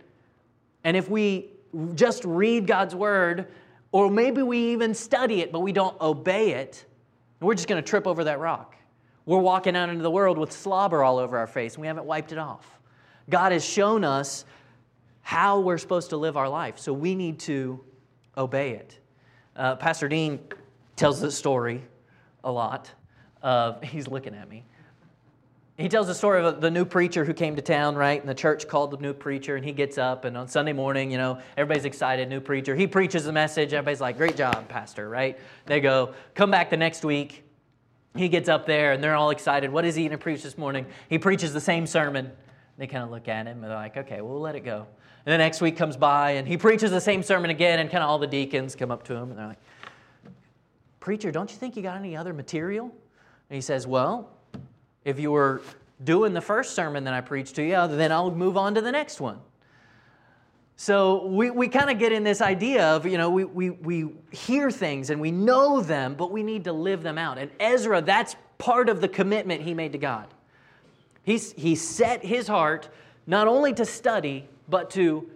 And 0.83 0.97
if 0.97 1.09
we 1.09 1.51
just 1.93 2.25
read 2.25 2.65
God's 2.65 2.95
word, 2.95 3.47
or 3.91 4.09
maybe 4.09 4.41
we 4.41 4.71
even 4.71 4.93
study 4.93 5.41
it, 5.41 5.51
but 5.51 5.59
we 5.59 5.71
don't 5.71 5.99
obey 6.01 6.53
it, 6.53 6.85
we're 7.39 7.53
just 7.53 7.67
going 7.67 7.81
to 7.81 7.87
trip 7.87 8.07
over 8.07 8.23
that 8.23 8.39
rock. 8.39 8.75
We're 9.25 9.39
walking 9.39 9.75
out 9.75 9.89
into 9.89 10.01
the 10.01 10.11
world 10.11 10.37
with 10.37 10.51
slobber 10.51 11.03
all 11.03 11.17
over 11.19 11.37
our 11.37 11.47
face 11.47 11.75
and 11.75 11.81
we 11.81 11.87
haven't 11.87 12.05
wiped 12.05 12.31
it 12.31 12.37
off. 12.37 12.79
God 13.29 13.51
has 13.51 13.63
shown 13.63 14.03
us 14.03 14.45
how 15.21 15.59
we're 15.59 15.77
supposed 15.77 16.11
to 16.11 16.17
live 16.17 16.37
our 16.37 16.47
life, 16.47 16.79
so 16.79 16.93
we 16.93 17.13
need 17.13 17.39
to 17.39 17.83
obey 18.37 18.71
it. 18.71 18.97
Uh, 19.55 19.75
Pastor 19.75 20.07
Dean 20.07 20.39
tells 20.95 21.19
this 21.19 21.37
story 21.37 21.83
a 22.43 22.51
lot. 22.51 22.91
Uh, 23.41 23.79
he's 23.81 24.07
looking 24.07 24.35
at 24.35 24.49
me. 24.49 24.63
He 25.77 25.89
tells 25.89 26.07
the 26.07 26.15
story 26.15 26.43
of 26.43 26.59
the 26.59 26.71
new 26.71 26.85
preacher 26.85 27.23
who 27.23 27.35
came 27.35 27.55
to 27.55 27.61
town, 27.61 27.95
right? 27.95 28.19
And 28.19 28.27
the 28.27 28.33
church 28.33 28.67
called 28.67 28.89
the 28.89 28.97
new 28.97 29.13
preacher, 29.13 29.55
and 29.55 29.63
he 29.63 29.71
gets 29.71 29.99
up, 29.99 30.25
and 30.25 30.35
on 30.35 30.47
Sunday 30.47 30.73
morning, 30.73 31.11
you 31.11 31.19
know, 31.19 31.39
everybody's 31.55 31.85
excited, 31.85 32.27
new 32.29 32.39
preacher. 32.39 32.75
He 32.75 32.87
preaches 32.87 33.25
the 33.25 33.31
message. 33.31 33.73
Everybody's 33.73 34.01
like, 34.01 34.17
great 34.17 34.35
job, 34.35 34.67
Pastor, 34.69 35.07
right? 35.07 35.37
They 35.67 35.79
go, 35.79 36.15
come 36.33 36.49
back 36.49 36.71
the 36.71 36.77
next 36.77 37.05
week. 37.05 37.43
He 38.15 38.27
gets 38.27 38.49
up 38.49 38.65
there, 38.65 38.93
and 38.93 39.03
they're 39.03 39.13
all 39.13 39.29
excited. 39.29 39.71
What 39.71 39.85
is 39.85 39.93
he 39.93 40.01
going 40.01 40.11
to 40.11 40.17
preach 40.17 40.41
this 40.41 40.57
morning? 40.57 40.87
He 41.09 41.19
preaches 41.19 41.53
the 41.53 41.61
same 41.61 41.85
sermon. 41.85 42.31
They 42.79 42.87
kind 42.87 43.03
of 43.03 43.11
look 43.11 43.27
at 43.27 43.45
him, 43.45 43.57
and 43.57 43.63
they're 43.63 43.75
like, 43.75 43.97
okay, 43.97 44.21
we'll 44.21 44.39
let 44.39 44.55
it 44.55 44.61
go. 44.61 44.87
And 45.27 45.33
the 45.33 45.37
next 45.37 45.61
week 45.61 45.77
comes 45.77 45.95
by, 45.95 46.31
and 46.31 46.47
he 46.47 46.57
preaches 46.57 46.89
the 46.89 47.01
same 47.01 47.21
sermon 47.21 47.51
again, 47.51 47.77
and 47.77 47.91
kind 47.91 48.03
of 48.03 48.09
all 48.09 48.17
the 48.17 48.25
deacons 48.25 48.75
come 48.75 48.89
up 48.89 49.03
to 49.03 49.13
him, 49.13 49.29
and 49.29 49.37
they're 49.37 49.47
like, 49.47 49.61
Preacher, 51.07 51.31
don't 51.31 51.49
you 51.49 51.55
think 51.55 51.77
you 51.77 51.81
got 51.81 51.95
any 51.95 52.17
other 52.17 52.33
material? 52.33 52.83
And 53.49 53.55
he 53.55 53.61
says, 53.61 53.87
Well, 53.87 54.29
if 55.05 55.21
you 55.21 55.31
were 55.31 55.61
doing 56.03 56.33
the 56.33 56.41
first 56.41 56.75
sermon 56.75 57.05
that 57.05 57.13
I 57.13 57.21
preached 57.21 57.55
to 57.55 57.63
you, 57.63 57.75
uh, 57.75 57.87
then 57.87 58.11
I'll 58.11 58.29
move 58.29 58.57
on 58.57 58.75
to 58.75 58.81
the 58.81 58.91
next 58.91 59.21
one. 59.21 59.39
So 60.75 61.25
we, 61.27 61.49
we 61.49 61.69
kind 61.69 61.89
of 61.89 61.97
get 61.97 62.11
in 62.11 62.25
this 62.25 62.41
idea 62.41 62.87
of, 62.93 63.05
you 63.05 63.17
know, 63.17 63.29
we, 63.29 63.45
we, 63.45 63.69
we 63.69 64.09
hear 64.31 64.69
things 64.69 65.09
and 65.09 65.21
we 65.21 65.31
know 65.31 65.79
them, 65.79 66.13
but 66.13 66.29
we 66.29 66.43
need 66.43 66.65
to 66.65 66.73
live 66.73 67.03
them 67.03 67.17
out. 67.17 67.37
And 67.37 67.51
Ezra, 67.57 68.01
that's 68.01 68.35
part 68.57 68.89
of 68.89 68.99
the 68.99 69.07
commitment 69.07 69.61
he 69.61 69.73
made 69.73 69.93
to 69.93 69.97
God. 69.97 70.27
He's, 71.23 71.53
he 71.53 71.75
set 71.75 72.21
his 72.25 72.49
heart 72.49 72.89
not 73.25 73.47
only 73.47 73.71
to 73.75 73.85
study, 73.85 74.49
but 74.67 74.89
to 74.89 75.29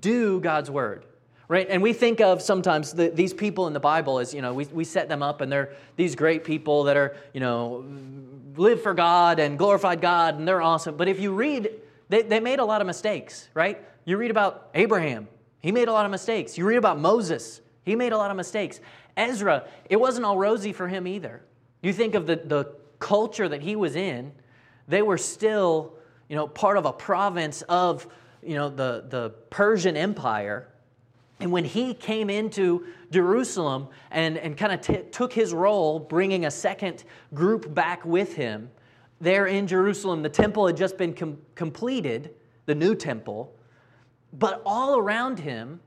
do 0.00 0.40
God's 0.40 0.70
word 0.70 1.04
right? 1.52 1.66
And 1.68 1.82
we 1.82 1.92
think 1.92 2.22
of 2.22 2.40
sometimes 2.40 2.94
the, 2.94 3.10
these 3.10 3.34
people 3.34 3.66
in 3.66 3.74
the 3.74 3.80
Bible 3.80 4.20
as, 4.20 4.32
you 4.32 4.40
know, 4.40 4.54
we, 4.54 4.64
we 4.72 4.84
set 4.84 5.10
them 5.10 5.22
up 5.22 5.42
and 5.42 5.52
they're 5.52 5.74
these 5.96 6.14
great 6.14 6.44
people 6.44 6.84
that 6.84 6.96
are, 6.96 7.14
you 7.34 7.40
know, 7.40 7.84
live 8.56 8.82
for 8.82 8.94
God 8.94 9.38
and 9.38 9.58
glorified 9.58 10.00
God 10.00 10.38
and 10.38 10.48
they're 10.48 10.62
awesome. 10.62 10.96
But 10.96 11.08
if 11.08 11.20
you 11.20 11.34
read, 11.34 11.68
they, 12.08 12.22
they 12.22 12.40
made 12.40 12.58
a 12.58 12.64
lot 12.64 12.80
of 12.80 12.86
mistakes, 12.86 13.50
right? 13.52 13.84
You 14.06 14.16
read 14.16 14.30
about 14.30 14.70
Abraham, 14.72 15.28
he 15.60 15.72
made 15.72 15.88
a 15.88 15.92
lot 15.92 16.06
of 16.06 16.10
mistakes. 16.10 16.56
You 16.56 16.64
read 16.64 16.78
about 16.78 16.98
Moses, 16.98 17.60
he 17.84 17.96
made 17.96 18.12
a 18.12 18.16
lot 18.16 18.30
of 18.30 18.36
mistakes. 18.38 18.80
Ezra, 19.14 19.68
it 19.90 19.96
wasn't 19.96 20.24
all 20.24 20.38
rosy 20.38 20.72
for 20.72 20.88
him 20.88 21.06
either. 21.06 21.42
You 21.82 21.92
think 21.92 22.14
of 22.14 22.26
the, 22.26 22.36
the 22.36 22.72
culture 22.98 23.46
that 23.46 23.60
he 23.60 23.76
was 23.76 23.94
in, 23.94 24.32
they 24.88 25.02
were 25.02 25.18
still, 25.18 25.98
you 26.30 26.36
know, 26.36 26.48
part 26.48 26.78
of 26.78 26.86
a 26.86 26.94
province 26.94 27.60
of, 27.68 28.06
you 28.42 28.54
know, 28.54 28.70
the, 28.70 29.04
the 29.06 29.34
Persian 29.50 29.98
Empire 29.98 30.66
and 31.42 31.50
when 31.50 31.64
he 31.64 31.92
came 31.92 32.30
into 32.30 32.86
Jerusalem 33.10 33.88
and, 34.12 34.38
and 34.38 34.56
kind 34.56 34.72
of 34.72 34.80
t- 34.80 35.02
took 35.10 35.32
his 35.32 35.52
role, 35.52 35.98
bringing 35.98 36.46
a 36.46 36.52
second 36.52 37.02
group 37.34 37.74
back 37.74 38.04
with 38.04 38.36
him, 38.36 38.70
there 39.20 39.46
in 39.46 39.66
Jerusalem, 39.66 40.22
the 40.22 40.28
temple 40.28 40.68
had 40.68 40.76
just 40.76 40.96
been 40.96 41.12
com- 41.12 41.38
completed, 41.56 42.36
the 42.66 42.76
new 42.76 42.94
temple. 42.94 43.52
But 44.32 44.62
all 44.64 44.96
around 44.96 45.40
him, 45.40 45.80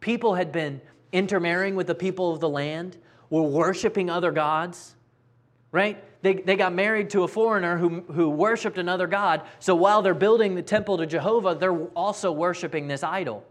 people 0.00 0.34
had 0.34 0.52
been 0.52 0.78
intermarrying 1.10 1.74
with 1.74 1.86
the 1.86 1.94
people 1.94 2.30
of 2.30 2.40
the 2.40 2.48
land, 2.50 2.98
were 3.30 3.40
worshiping 3.40 4.10
other 4.10 4.30
gods, 4.30 4.94
right? 5.72 6.04
They, 6.20 6.34
they 6.34 6.56
got 6.56 6.74
married 6.74 7.08
to 7.10 7.22
a 7.22 7.28
foreigner 7.28 7.78
who, 7.78 8.02
who 8.12 8.28
worshiped 8.28 8.76
another 8.76 9.06
God. 9.06 9.40
So 9.58 9.74
while 9.74 10.02
they're 10.02 10.12
building 10.12 10.54
the 10.54 10.62
temple 10.62 10.98
to 10.98 11.06
Jehovah, 11.06 11.56
they're 11.58 11.86
also 11.96 12.30
worshiping 12.30 12.88
this 12.88 13.02
idol. 13.02 13.46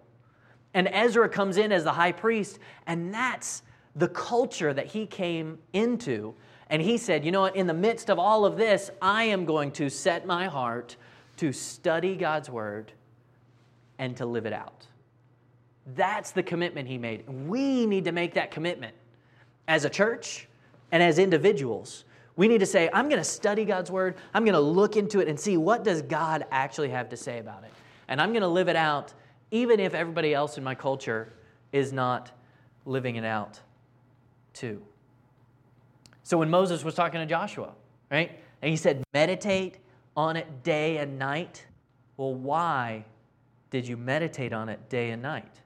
And 0.78 0.88
Ezra 0.92 1.28
comes 1.28 1.58
in 1.58 1.72
as 1.72 1.86
the 1.86 1.92
high 1.92 2.12
priest, 2.12 2.60
and 2.86 3.12
that's 3.12 3.64
the 3.96 4.08
culture 4.08 4.72
that 4.76 4.86
he 4.86 5.08
came 5.08 5.58
into. 5.74 6.36
And 6.70 6.84
he 6.84 7.00
said, 7.00 7.26
You 7.26 7.32
know 7.32 7.42
what? 7.42 7.56
In 7.56 7.66
the 7.66 7.74
midst 7.74 8.12
of 8.12 8.20
all 8.20 8.46
of 8.46 8.58
this, 8.58 8.92
I 9.02 9.24
am 9.24 9.46
going 9.46 9.72
to 9.72 9.90
set 9.90 10.28
my 10.28 10.46
heart 10.46 10.96
to 11.38 11.52
study 11.52 12.16
God's 12.16 12.48
word 12.48 12.92
and 13.98 14.16
to 14.18 14.28
live 14.28 14.46
it 14.46 14.54
out. 14.54 14.86
That's 15.96 16.30
the 16.30 16.44
commitment 16.44 16.88
he 16.88 17.00
made. 17.00 17.28
We 17.28 17.88
need 17.88 18.06
to 18.06 18.12
make 18.12 18.36
that 18.36 18.52
commitment 18.52 18.94
as 19.68 19.84
a 19.84 19.90
church 19.90 20.48
and 20.92 21.02
as 21.02 21.18
individuals. 21.18 22.06
We 22.36 22.48
need 22.48 22.60
to 22.60 22.68
say, 22.68 22.88
I'm 22.94 23.10
going 23.10 23.20
to 23.20 23.28
study 23.28 23.66
God's 23.66 23.90
word. 23.90 24.14
I'm 24.32 24.44
going 24.44 24.54
to 24.54 24.60
look 24.60 24.96
into 24.96 25.22
it 25.22 25.28
and 25.28 25.40
see 25.40 25.58
what 25.58 25.84
does 25.84 26.04
God 26.04 26.46
actually 26.52 26.90
have 26.90 27.10
to 27.10 27.18
say 27.18 27.40
about 27.40 27.64
it. 27.64 27.72
And 28.08 28.22
I'm 28.22 28.30
going 28.30 28.44
to 28.44 28.48
live 28.48 28.68
it 28.68 28.76
out 28.76 29.16
even 29.52 29.80
if 29.80 29.94
everybody 29.94 30.34
else 30.34 30.58
in 30.58 30.64
my 30.64 30.76
culture 30.76 31.34
is 31.72 31.94
not 31.94 32.32
living 32.86 33.16
it 33.16 33.26
out 33.26 33.60
too. 34.54 34.82
So 36.24 36.38
when 36.38 36.50
Moses 36.50 36.84
was 36.84 36.96
talking 36.96 37.20
to 37.20 37.26
Joshua, 37.26 37.74
right, 38.12 38.40
and 38.62 38.70
he 38.70 38.76
said, 38.76 39.04
meditate 39.14 39.78
on 40.16 40.36
it 40.36 40.64
day 40.64 40.98
and 40.98 41.18
night, 41.18 41.66
well, 42.18 42.34
why 42.34 43.06
did 43.70 43.88
you 43.88 43.96
meditate 43.98 44.52
on 44.52 44.68
it 44.70 44.90
day 44.90 45.12
and 45.12 45.22
night? 45.22 45.62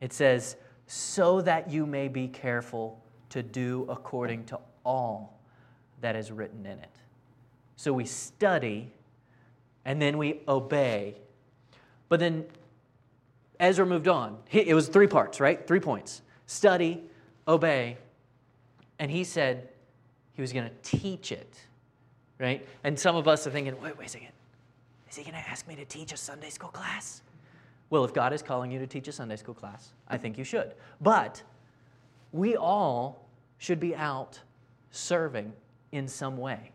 It 0.00 0.12
says, 0.12 0.56
so 0.86 1.40
that 1.40 1.70
you 1.70 1.86
may 1.86 2.08
be 2.08 2.28
careful 2.28 3.02
to 3.30 3.42
do 3.42 3.86
according 3.88 4.44
to 4.44 4.60
all 4.84 5.40
that 6.02 6.14
is 6.14 6.30
written 6.30 6.66
in 6.66 6.78
it. 6.78 6.96
So 7.76 7.92
we 7.92 8.04
study 8.04 8.92
and 9.84 10.00
then 10.00 10.18
we 10.18 10.40
obey. 10.46 11.16
But 12.08 12.20
then 12.20 12.44
Ezra 13.64 13.86
moved 13.86 14.08
on. 14.08 14.38
It 14.50 14.74
was 14.74 14.88
three 14.88 15.06
parts, 15.06 15.40
right? 15.40 15.66
Three 15.66 15.80
points 15.80 16.22
study, 16.46 17.02
obey, 17.48 17.96
and 18.98 19.10
he 19.10 19.24
said 19.24 19.68
he 20.34 20.42
was 20.42 20.52
going 20.52 20.66
to 20.66 20.74
teach 20.98 21.32
it, 21.32 21.58
right? 22.38 22.66
And 22.84 22.98
some 22.98 23.16
of 23.16 23.26
us 23.26 23.46
are 23.46 23.50
thinking, 23.50 23.80
wait, 23.80 23.96
wait 23.96 24.06
a 24.06 24.10
second. 24.10 24.28
Is 25.08 25.16
he 25.16 25.22
going 25.22 25.34
to 25.34 25.48
ask 25.48 25.66
me 25.66 25.76
to 25.76 25.84
teach 25.86 26.12
a 26.12 26.16
Sunday 26.16 26.50
school 26.50 26.68
class? 26.68 27.22
Well, 27.88 28.04
if 28.04 28.12
God 28.12 28.32
is 28.32 28.42
calling 28.42 28.70
you 28.70 28.78
to 28.80 28.86
teach 28.86 29.08
a 29.08 29.12
Sunday 29.12 29.36
school 29.36 29.54
class, 29.54 29.92
I 30.08 30.18
think 30.18 30.36
you 30.36 30.44
should. 30.44 30.74
But 31.00 31.42
we 32.32 32.56
all 32.56 33.26
should 33.58 33.80
be 33.80 33.94
out 33.96 34.40
serving 34.90 35.52
in 35.92 36.06
some 36.08 36.36
way. 36.36 36.72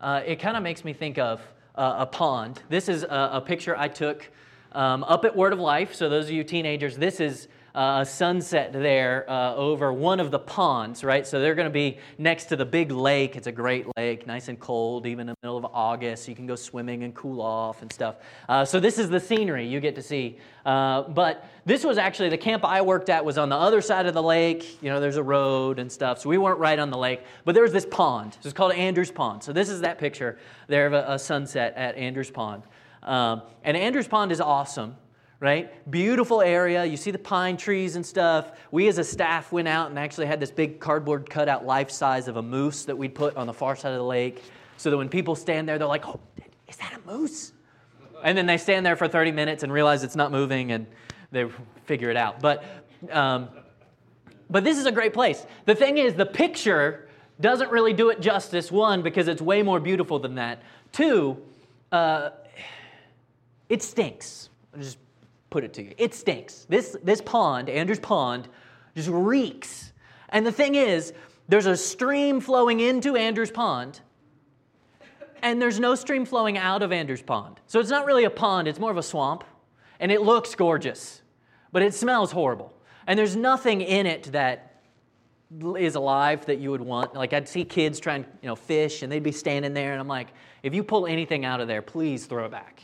Uh, 0.00 0.22
it 0.26 0.36
kind 0.36 0.56
of 0.56 0.62
makes 0.62 0.84
me 0.84 0.92
think 0.92 1.18
of 1.18 1.40
uh, 1.76 1.96
a 1.98 2.06
pond. 2.06 2.62
This 2.68 2.88
is 2.88 3.04
a, 3.04 3.30
a 3.34 3.40
picture 3.40 3.76
I 3.76 3.88
took 3.88 4.28
um, 4.72 5.04
up 5.04 5.24
at 5.24 5.36
Word 5.36 5.52
of 5.52 5.58
Life, 5.58 5.94
so 5.94 6.08
those 6.08 6.26
of 6.26 6.32
you 6.32 6.44
teenagers, 6.44 6.96
this 6.96 7.20
is 7.20 7.48
uh, 7.74 7.98
a 8.02 8.06
sunset 8.06 8.72
there 8.72 9.28
uh, 9.30 9.54
over 9.54 9.92
one 9.92 10.18
of 10.20 10.30
the 10.30 10.38
ponds, 10.38 11.04
right? 11.04 11.26
So 11.26 11.40
they're 11.40 11.54
going 11.54 11.68
to 11.68 11.72
be 11.72 11.98
next 12.18 12.46
to 12.46 12.56
the 12.56 12.64
big 12.64 12.90
lake. 12.90 13.36
It's 13.36 13.46
a 13.46 13.52
great 13.52 13.86
lake, 13.96 14.26
nice 14.26 14.48
and 14.48 14.58
cold, 14.58 15.06
even 15.06 15.28
in 15.28 15.34
the 15.40 15.46
middle 15.46 15.56
of 15.56 15.64
August. 15.66 16.28
You 16.28 16.34
can 16.34 16.46
go 16.46 16.56
swimming 16.56 17.04
and 17.04 17.14
cool 17.14 17.40
off 17.40 17.82
and 17.82 17.92
stuff. 17.92 18.16
Uh, 18.48 18.64
so 18.64 18.80
this 18.80 18.98
is 18.98 19.08
the 19.08 19.20
scenery 19.20 19.66
you 19.66 19.80
get 19.80 19.94
to 19.94 20.02
see. 20.02 20.38
Uh, 20.66 21.02
but 21.02 21.48
this 21.64 21.84
was 21.84 21.96
actually 21.96 22.28
the 22.28 22.38
camp 22.38 22.64
I 22.64 22.82
worked 22.82 23.08
at 23.08 23.24
was 23.24 23.38
on 23.38 23.48
the 23.48 23.56
other 23.56 23.80
side 23.80 24.06
of 24.06 24.14
the 24.14 24.22
lake. 24.22 24.82
You 24.82 24.90
know, 24.90 25.00
there's 25.00 25.16
a 25.16 25.22
road 25.22 25.78
and 25.78 25.90
stuff. 25.90 26.20
So 26.20 26.28
we 26.28 26.38
weren't 26.38 26.58
right 26.58 26.78
on 26.78 26.90
the 26.90 26.98
lake, 26.98 27.22
but 27.44 27.54
there 27.54 27.62
was 27.62 27.72
this 27.72 27.86
pond. 27.86 28.34
So 28.40 28.48
it's 28.48 28.52
called 28.52 28.72
Andrews 28.72 29.10
Pond. 29.10 29.42
So 29.42 29.52
this 29.52 29.68
is 29.68 29.80
that 29.82 29.98
picture 29.98 30.38
there 30.66 30.86
of 30.86 30.92
a, 30.92 31.04
a 31.06 31.18
sunset 31.18 31.74
at 31.76 31.94
Andrews 31.96 32.30
Pond. 32.30 32.64
Um, 33.02 33.42
and 33.64 33.76
Andrews 33.76 34.08
Pond 34.08 34.32
is 34.32 34.40
awesome 34.40 34.96
right? 35.40 35.90
Beautiful 35.90 36.42
area. 36.42 36.84
You 36.84 36.98
see 36.98 37.10
the 37.10 37.18
pine 37.18 37.56
trees 37.56 37.96
and 37.96 38.04
stuff. 38.04 38.52
We 38.70 38.88
as 38.88 38.98
a 38.98 39.04
staff 39.04 39.50
went 39.50 39.68
out 39.68 39.88
and 39.88 39.98
actually 39.98 40.26
had 40.26 40.38
this 40.38 40.50
big 40.50 40.78
cardboard 40.78 41.28
cutout 41.28 41.64
life 41.64 41.90
size 41.90 42.28
of 42.28 42.36
a 42.36 42.42
moose 42.42 42.84
that 42.84 42.96
we'd 42.96 43.14
put 43.14 43.36
on 43.36 43.46
the 43.46 43.54
far 43.54 43.74
side 43.74 43.92
of 43.92 43.98
the 43.98 44.04
lake 44.04 44.42
so 44.76 44.90
that 44.90 44.98
when 44.98 45.08
people 45.08 45.34
stand 45.34 45.66
there, 45.66 45.78
they're 45.78 45.88
like, 45.88 46.06
oh, 46.06 46.20
is 46.68 46.76
that 46.76 46.92
a 46.92 47.10
moose? 47.10 47.52
And 48.22 48.36
then 48.36 48.44
they 48.44 48.58
stand 48.58 48.84
there 48.84 48.96
for 48.96 49.08
30 49.08 49.32
minutes 49.32 49.62
and 49.62 49.72
realize 49.72 50.04
it's 50.04 50.14
not 50.14 50.30
moving 50.30 50.72
and 50.72 50.86
they 51.32 51.46
figure 51.86 52.10
it 52.10 52.18
out. 52.18 52.40
But, 52.40 52.62
um, 53.10 53.48
but 54.50 54.62
this 54.62 54.76
is 54.76 54.84
a 54.84 54.92
great 54.92 55.14
place. 55.14 55.46
The 55.64 55.74
thing 55.74 55.96
is, 55.96 56.14
the 56.14 56.26
picture 56.26 57.08
doesn't 57.40 57.70
really 57.70 57.94
do 57.94 58.10
it 58.10 58.20
justice. 58.20 58.70
One, 58.70 59.00
because 59.00 59.26
it's 59.26 59.40
way 59.40 59.62
more 59.62 59.80
beautiful 59.80 60.18
than 60.18 60.34
that. 60.34 60.62
Two, 60.92 61.38
uh, 61.92 62.30
it 63.70 63.82
stinks. 63.82 64.50
I'll 64.74 64.82
just 64.82 64.98
put 65.48 65.64
it 65.64 65.72
to 65.74 65.82
you. 65.82 65.94
It 65.96 66.12
stinks. 66.12 66.66
This, 66.68 66.96
this 67.02 67.22
pond, 67.22 67.70
Andrews 67.70 68.00
Pond, 68.00 68.48
just 68.94 69.08
reeks. 69.08 69.92
And 70.28 70.44
the 70.44 70.52
thing 70.52 70.74
is, 70.74 71.14
there's 71.48 71.66
a 71.66 71.76
stream 71.76 72.40
flowing 72.40 72.80
into 72.80 73.16
Andrews 73.16 73.50
Pond, 73.50 74.00
and 75.42 75.62
there's 75.62 75.80
no 75.80 75.94
stream 75.94 76.26
flowing 76.26 76.58
out 76.58 76.82
of 76.82 76.92
Andrews 76.92 77.22
Pond. 77.22 77.60
So 77.66 77.80
it's 77.80 77.90
not 77.90 78.06
really 78.06 78.24
a 78.24 78.30
pond, 78.30 78.68
it's 78.68 78.78
more 78.78 78.90
of 78.90 78.98
a 78.98 79.02
swamp. 79.02 79.44
And 80.00 80.10
it 80.10 80.22
looks 80.22 80.54
gorgeous, 80.54 81.22
but 81.72 81.82
it 81.82 81.94
smells 81.94 82.32
horrible. 82.32 82.74
And 83.06 83.18
there's 83.18 83.36
nothing 83.36 83.82
in 83.82 84.06
it 84.06 84.24
that 84.32 84.82
is 85.76 85.94
alive 85.94 86.46
that 86.46 86.58
you 86.58 86.70
would 86.70 86.80
want. 86.80 87.14
Like 87.14 87.32
I'd 87.32 87.48
see 87.48 87.64
kids 87.64 88.00
trying, 88.00 88.24
you 88.40 88.48
know, 88.48 88.56
fish, 88.56 89.02
and 89.02 89.12
they'd 89.12 89.22
be 89.22 89.32
standing 89.32 89.74
there, 89.74 89.92
and 89.92 90.00
I'm 90.00 90.08
like, 90.08 90.28
if 90.62 90.74
you 90.74 90.82
pull 90.82 91.06
anything 91.06 91.44
out 91.44 91.60
of 91.60 91.68
there, 91.68 91.82
please 91.82 92.26
throw 92.26 92.46
it 92.46 92.50
back 92.50 92.82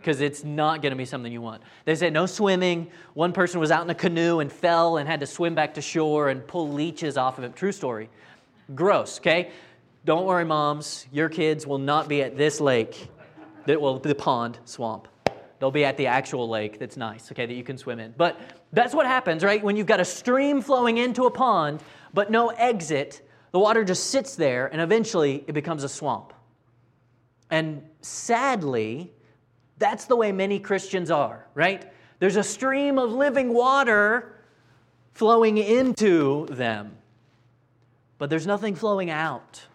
because 0.00 0.20
it's 0.20 0.44
not 0.44 0.80
going 0.82 0.90
to 0.92 0.96
be 0.96 1.04
something 1.04 1.30
you 1.32 1.42
want. 1.42 1.62
They 1.84 1.94
said 1.94 2.12
no 2.12 2.26
swimming. 2.26 2.90
One 3.14 3.32
person 3.32 3.60
was 3.60 3.70
out 3.70 3.84
in 3.84 3.90
a 3.90 3.94
canoe 3.94 4.40
and 4.40 4.50
fell 4.50 4.96
and 4.96 5.08
had 5.08 5.20
to 5.20 5.26
swim 5.26 5.54
back 5.54 5.74
to 5.74 5.82
shore 5.82 6.30
and 6.30 6.46
pull 6.46 6.70
leeches 6.70 7.16
off 7.16 7.38
of 7.38 7.44
it. 7.44 7.54
True 7.54 7.72
story. 7.72 8.08
Gross, 8.74 9.18
okay? 9.18 9.50
Don't 10.04 10.24
worry, 10.24 10.44
moms. 10.44 11.06
Your 11.12 11.28
kids 11.28 11.66
will 11.66 11.78
not 11.78 12.08
be 12.08 12.22
at 12.22 12.36
this 12.38 12.60
lake, 12.60 13.10
that 13.66 13.80
will 13.80 13.98
be 13.98 14.08
the 14.08 14.14
pond, 14.14 14.58
swamp. 14.64 15.08
They'll 15.58 15.70
be 15.70 15.84
at 15.84 15.98
the 15.98 16.06
actual 16.06 16.48
lake 16.48 16.78
that's 16.78 16.96
nice, 16.96 17.30
okay, 17.32 17.44
that 17.44 17.52
you 17.52 17.62
can 17.62 17.76
swim 17.76 18.00
in. 18.00 18.14
But 18.16 18.40
that's 18.72 18.94
what 18.94 19.04
happens, 19.04 19.44
right? 19.44 19.62
When 19.62 19.76
you've 19.76 19.86
got 19.86 20.00
a 20.00 20.04
stream 20.04 20.62
flowing 20.62 20.96
into 20.96 21.24
a 21.24 21.30
pond, 21.30 21.82
but 22.14 22.30
no 22.30 22.48
exit, 22.48 23.28
the 23.52 23.58
water 23.58 23.84
just 23.84 24.06
sits 24.10 24.36
there 24.36 24.68
and 24.68 24.80
eventually 24.80 25.44
it 25.46 25.52
becomes 25.52 25.84
a 25.84 25.88
swamp. 25.88 26.32
And 27.50 27.82
sadly, 28.00 29.12
that's 29.80 30.04
the 30.04 30.14
way 30.14 30.30
many 30.30 30.60
Christians 30.60 31.10
are, 31.10 31.46
right? 31.54 31.90
There's 32.20 32.36
a 32.36 32.44
stream 32.44 32.98
of 32.98 33.10
living 33.10 33.52
water 33.52 34.36
flowing 35.14 35.58
into 35.58 36.46
them, 36.46 36.96
but 38.18 38.30
there's 38.30 38.46
nothing 38.46 38.76
flowing 38.76 39.10
out. 39.10 39.66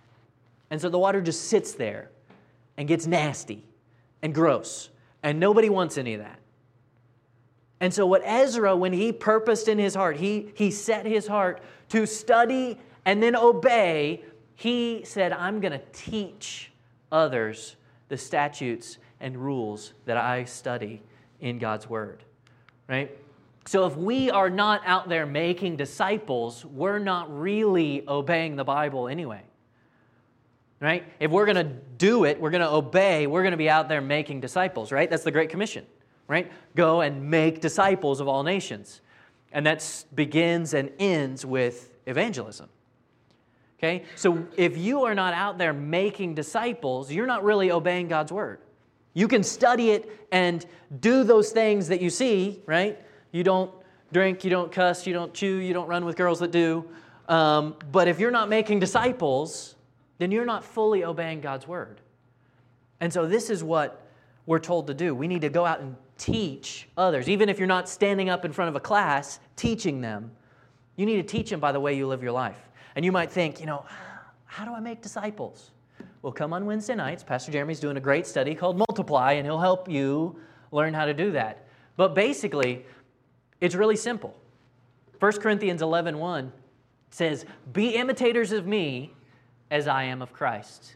And 0.70 0.80
so 0.80 0.90
the 0.90 1.00
water 1.00 1.22
just 1.22 1.46
sits 1.46 1.74
there 1.74 2.12
and 2.78 2.88
gets 2.88 3.08
nasty 3.08 3.64
and 4.22 4.34
gross, 4.34 4.90
and 5.24 5.40
nobody 5.40 5.70
wants 5.70 5.98
any 5.98 6.14
of 6.14 6.22
that. 6.22 6.40
And 7.80 7.94
so, 7.94 8.06
what 8.06 8.22
Ezra, 8.24 8.76
when 8.76 8.94
he 8.94 9.12
purposed 9.12 9.68
in 9.68 9.78
his 9.78 9.96
heart, 9.96 10.18
he, 10.18 10.52
he 10.56 10.72
set 10.72 11.06
his 11.06 11.28
heart 11.28 11.62
to 11.90 12.06
study 12.06 12.80
and 13.06 13.22
then 13.22 13.36
obey, 13.36 14.24
he 14.56 15.04
said, 15.04 15.34
I'm 15.34 15.60
going 15.60 15.74
to 15.74 15.82
teach 15.92 16.72
others 17.12 17.76
the 18.08 18.18
statutes 18.18 18.98
and 19.20 19.38
rules 19.38 19.94
that 20.06 20.18
I 20.18 20.46
study 20.46 21.02
in 21.40 21.60
God's 21.60 21.90
Word, 21.90 22.24
right? 22.88 23.16
So 23.68 23.86
if 23.88 23.96
we 23.98 24.30
are 24.30 24.50
not 24.50 24.82
out 24.86 25.10
there 25.10 25.26
making 25.26 25.78
disciples, 25.78 26.64
we're 26.64 27.00
not 27.00 27.36
really 27.36 28.04
obeying 28.08 28.56
the 28.56 28.64
Bible 28.64 29.08
anyway. 29.08 29.42
Right? 30.80 31.04
If 31.20 31.32
we're 31.32 31.46
going 31.46 31.56
to 31.56 31.74
do 31.98 32.26
it, 32.26 32.40
we're 32.40 32.52
going 32.52 32.62
to 32.62 32.70
obey, 32.70 33.28
we're 33.28 33.42
going 33.42 33.54
to 33.54 33.58
be 33.58 33.70
out 33.70 33.90
there 33.90 34.02
making 34.02 34.42
disciples, 34.42 34.92
right? 34.92 35.10
That's 35.10 35.24
the 35.24 35.32
Great 35.32 35.50
Commission, 35.50 35.86
right? 36.28 36.52
Go 36.76 37.02
and 37.02 37.30
make 37.32 37.62
disciples 37.62 38.20
of 38.20 38.28
all 38.28 38.44
nations. 38.44 39.02
And 39.52 39.66
that 39.66 40.06
begins 40.14 40.74
and 40.74 40.92
ends 41.00 41.46
with 41.46 41.94
evangelism. 42.06 42.70
Okay? 43.80 44.04
So 44.16 44.46
if 44.58 44.78
you 44.78 45.06
are 45.06 45.16
not 45.16 45.34
out 45.34 45.58
there 45.58 45.74
making 45.74 46.36
disciples, 46.36 47.12
you're 47.12 47.26
not 47.26 47.44
really 47.44 47.72
obeying 47.72 48.10
God's 48.10 48.32
word. 48.32 48.60
You 49.16 49.28
can 49.28 49.42
study 49.42 49.90
it 49.90 50.28
and 50.32 50.64
do 51.00 51.24
those 51.24 51.50
things 51.52 51.88
that 51.88 52.02
you 52.02 52.12
see, 52.12 52.62
right? 52.68 53.00
You 53.32 53.44
don't 53.44 53.72
drink, 54.14 54.44
you 54.44 54.52
don't 54.52 54.72
cuss, 54.72 55.08
you 55.08 55.14
don't 55.14 55.34
chew, 55.34 55.58
you 55.58 55.74
don't 55.74 55.88
run 55.88 56.06
with 56.06 56.16
girls 56.16 56.40
that 56.40 56.52
do. 56.52 56.86
Um, 57.28 57.76
but 57.92 58.08
if 58.08 58.20
you're 58.20 58.30
not 58.30 58.50
making 58.50 58.80
disciples, 58.80 59.76
then 60.20 60.32
you're 60.32 60.46
not 60.46 60.64
fully 60.64 61.04
obeying 61.04 61.42
God's 61.42 61.68
word. 61.68 62.02
And 63.00 63.12
so 63.12 63.26
this 63.26 63.50
is 63.50 63.64
what 63.64 64.06
we're 64.46 64.60
told 64.60 64.88
to 64.88 64.94
do. 64.94 65.16
We 65.16 65.28
need 65.28 65.42
to 65.42 65.50
go 65.50 65.66
out 65.66 65.80
and 65.80 65.96
teach 66.18 66.88
others. 66.98 67.28
Even 67.30 67.50
if 67.50 67.58
you're 67.58 67.68
not 67.68 67.90
standing 67.90 68.30
up 68.30 68.46
in 68.46 68.52
front 68.52 68.70
of 68.70 68.76
a 68.76 68.80
class 68.80 69.40
teaching 69.56 70.02
them, 70.02 70.32
you 70.98 71.06
need 71.06 71.18
to 71.18 71.24
teach 71.24 71.50
them 71.50 71.60
by 71.60 71.72
the 71.72 71.80
way 71.80 71.96
you 71.96 72.08
live 72.08 72.22
your 72.22 72.32
life. 72.32 72.60
And 72.96 73.04
you 73.04 73.12
might 73.12 73.32
think, 73.32 73.60
you 73.60 73.66
know, 73.66 73.86
how 74.46 74.66
do 74.66 74.74
I 74.74 74.80
make 74.80 75.02
disciples? 75.02 75.72
Well, 76.26 76.34
come 76.34 76.54
on 76.54 76.66
Wednesday 76.66 76.96
nights. 76.96 77.24
Pastor 77.24 77.52
Jeremy's 77.52 77.80
doing 77.80 77.98
a 77.98 78.00
great 78.00 78.26
study 78.26 78.56
called 78.56 78.80
Multiply, 78.80 79.34
and 79.34 79.46
he'll 79.46 79.60
help 79.60 79.88
you 79.88 80.36
learn 80.72 80.92
how 80.92 81.06
to 81.06 81.14
do 81.14 81.30
that. 81.34 81.68
But 81.98 82.16
basically, 82.16 82.84
it's 83.62 83.76
really 83.76 83.96
simple. 83.96 84.36
1 85.20 85.34
Corinthians 85.34 85.84
11 85.84 86.18
1 86.18 86.52
says, 87.12 87.46
Be 87.74 87.90
imitators 87.90 88.52
of 88.52 88.66
me 88.66 89.14
as 89.70 89.88
I 89.88 90.06
am 90.06 90.24
of 90.24 90.34
Christ. 90.34 90.96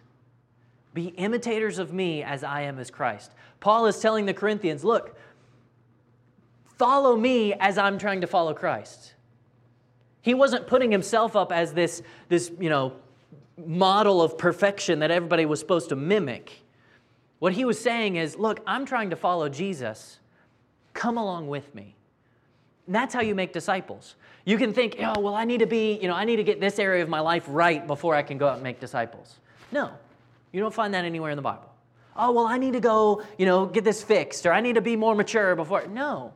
Be 0.95 1.09
imitators 1.09 1.77
of 1.77 1.93
me 1.93 2.23
as 2.23 2.43
I 2.43 2.61
am 2.61 2.79
as 2.79 2.89
Christ. 2.89 3.31
Paul 3.59 3.85
is 3.85 3.99
telling 3.99 4.25
the 4.25 4.33
Corinthians, 4.33 4.83
Look, 4.83 5.15
follow 6.79 7.15
me 7.15 7.53
as 7.53 7.77
I'm 7.77 7.99
trying 7.99 8.21
to 8.21 8.27
follow 8.27 8.55
Christ. 8.55 9.13
He 10.23 10.33
wasn't 10.33 10.65
putting 10.65 10.91
himself 10.91 11.35
up 11.35 11.51
as 11.51 11.73
this, 11.73 12.01
this 12.29 12.51
you 12.59 12.71
know, 12.71 12.93
model 13.65 14.21
of 14.21 14.37
perfection 14.37 14.99
that 14.99 15.11
everybody 15.11 15.45
was 15.45 15.59
supposed 15.59 15.89
to 15.89 15.95
mimic. 15.95 16.61
What 17.39 17.53
he 17.53 17.65
was 17.65 17.79
saying 17.79 18.17
is, 18.17 18.37
look, 18.37 18.61
I'm 18.67 18.85
trying 18.85 19.11
to 19.11 19.15
follow 19.15 19.49
Jesus. 19.49 20.19
Come 20.93 21.17
along 21.17 21.47
with 21.47 21.73
me. 21.73 21.95
And 22.85 22.95
that's 22.95 23.13
how 23.13 23.21
you 23.21 23.35
make 23.35 23.53
disciples. 23.53 24.15
You 24.45 24.57
can 24.57 24.73
think, 24.73 24.95
oh, 24.99 25.19
well, 25.19 25.35
I 25.35 25.45
need 25.45 25.59
to 25.59 25.67
be, 25.67 25.99
you 26.01 26.07
know, 26.07 26.15
I 26.15 26.25
need 26.25 26.37
to 26.37 26.43
get 26.43 26.59
this 26.59 26.79
area 26.79 27.03
of 27.03 27.09
my 27.09 27.19
life 27.19 27.45
right 27.47 27.85
before 27.85 28.15
I 28.15 28.23
can 28.23 28.37
go 28.37 28.47
out 28.47 28.55
and 28.55 28.63
make 28.63 28.79
disciples. 28.79 29.37
No, 29.71 29.91
you 30.51 30.59
don't 30.59 30.73
find 30.73 30.93
that 30.95 31.05
anywhere 31.05 31.29
in 31.29 31.35
the 31.35 31.43
Bible. 31.43 31.71
Oh, 32.15 32.31
well, 32.31 32.47
I 32.47 32.57
need 32.57 32.73
to 32.73 32.79
go, 32.79 33.23
you 33.37 33.45
know, 33.45 33.65
get 33.65 33.83
this 33.83 34.03
fixed, 34.03 34.45
or 34.45 34.51
I 34.51 34.59
need 34.59 34.73
to 34.73 34.81
be 34.81 34.95
more 34.95 35.15
mature 35.15 35.55
before. 35.55 35.87
No. 35.87 36.33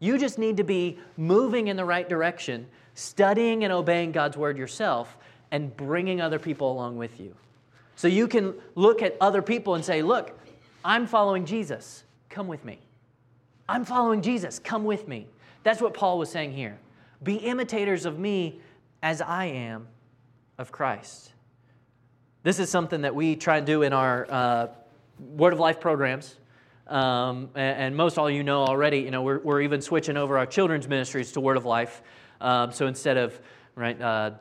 You 0.00 0.18
just 0.18 0.38
need 0.38 0.58
to 0.58 0.64
be 0.64 0.98
moving 1.16 1.68
in 1.68 1.76
the 1.76 1.84
right 1.84 2.06
direction, 2.06 2.66
studying 2.94 3.64
and 3.64 3.72
obeying 3.72 4.12
God's 4.12 4.36
word 4.36 4.58
yourself, 4.58 5.16
and 5.54 5.76
bringing 5.76 6.20
other 6.20 6.40
people 6.40 6.72
along 6.72 6.96
with 6.96 7.20
you. 7.20 7.32
So 7.94 8.08
you 8.08 8.26
can 8.26 8.54
look 8.74 9.02
at 9.02 9.16
other 9.20 9.40
people 9.40 9.76
and 9.76 9.84
say, 9.84 10.02
Look, 10.02 10.36
I'm 10.84 11.06
following 11.06 11.46
Jesus. 11.46 12.02
Come 12.28 12.48
with 12.48 12.64
me. 12.64 12.80
I'm 13.68 13.84
following 13.84 14.20
Jesus. 14.20 14.58
Come 14.58 14.82
with 14.82 15.06
me. 15.06 15.28
That's 15.62 15.80
what 15.80 15.94
Paul 15.94 16.18
was 16.18 16.28
saying 16.28 16.54
here. 16.54 16.76
Be 17.22 17.36
imitators 17.36 18.04
of 18.04 18.18
me 18.18 18.60
as 19.00 19.22
I 19.22 19.44
am 19.44 19.86
of 20.58 20.72
Christ. 20.72 21.32
This 22.42 22.58
is 22.58 22.68
something 22.68 23.02
that 23.02 23.14
we 23.14 23.36
try 23.36 23.60
to 23.60 23.64
do 23.64 23.82
in 23.82 23.92
our 23.92 24.26
uh, 24.28 24.66
Word 25.20 25.52
of 25.52 25.60
Life 25.60 25.78
programs. 25.78 26.34
Um, 26.88 27.50
and, 27.54 27.78
and, 27.78 27.96
most 27.96 28.18
all 28.18 28.28
you 28.28 28.42
know 28.42 28.64
already, 28.64 28.98
you 28.98 29.12
know, 29.12 29.22
we're, 29.22 29.38
we're 29.38 29.62
even 29.62 29.80
switching 29.80 30.16
over 30.16 30.36
our 30.36 30.46
children's 30.46 30.88
ministries 30.88 31.30
to 31.32 31.40
Word 31.40 31.56
of 31.56 31.64
Life. 31.64 32.02
Um, 32.40 32.72
so 32.72 32.88
instead 32.88 33.16
of 33.16 33.40
right, 33.76 33.98
uh, 34.02 34.32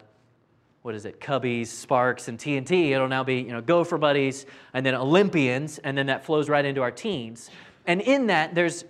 what 0.84 0.94
is 0.96 1.06
it, 1.06 1.20
Cubbies, 1.22 1.68
Sparks, 1.68 2.28
and 2.28 2.38
T&T. 2.38 2.94
It'll 2.94 3.08
now 3.08 3.24
be, 3.24 3.38
you 3.38 3.54
know, 3.54 3.62
Gopher 3.62 3.98
Buddies, 3.98 4.46
and 4.74 4.86
then 4.86 4.94
Olympians, 4.94 5.80
and 5.80 5.98
then 5.98 6.08
that 6.08 6.26
flows 6.26 6.50
right 6.50 6.64
into 6.64 6.82
our 6.82 6.92
teens. 6.92 7.50
And 7.88 8.02
in 8.02 8.28
that, 8.28 8.54
there's 8.54 8.84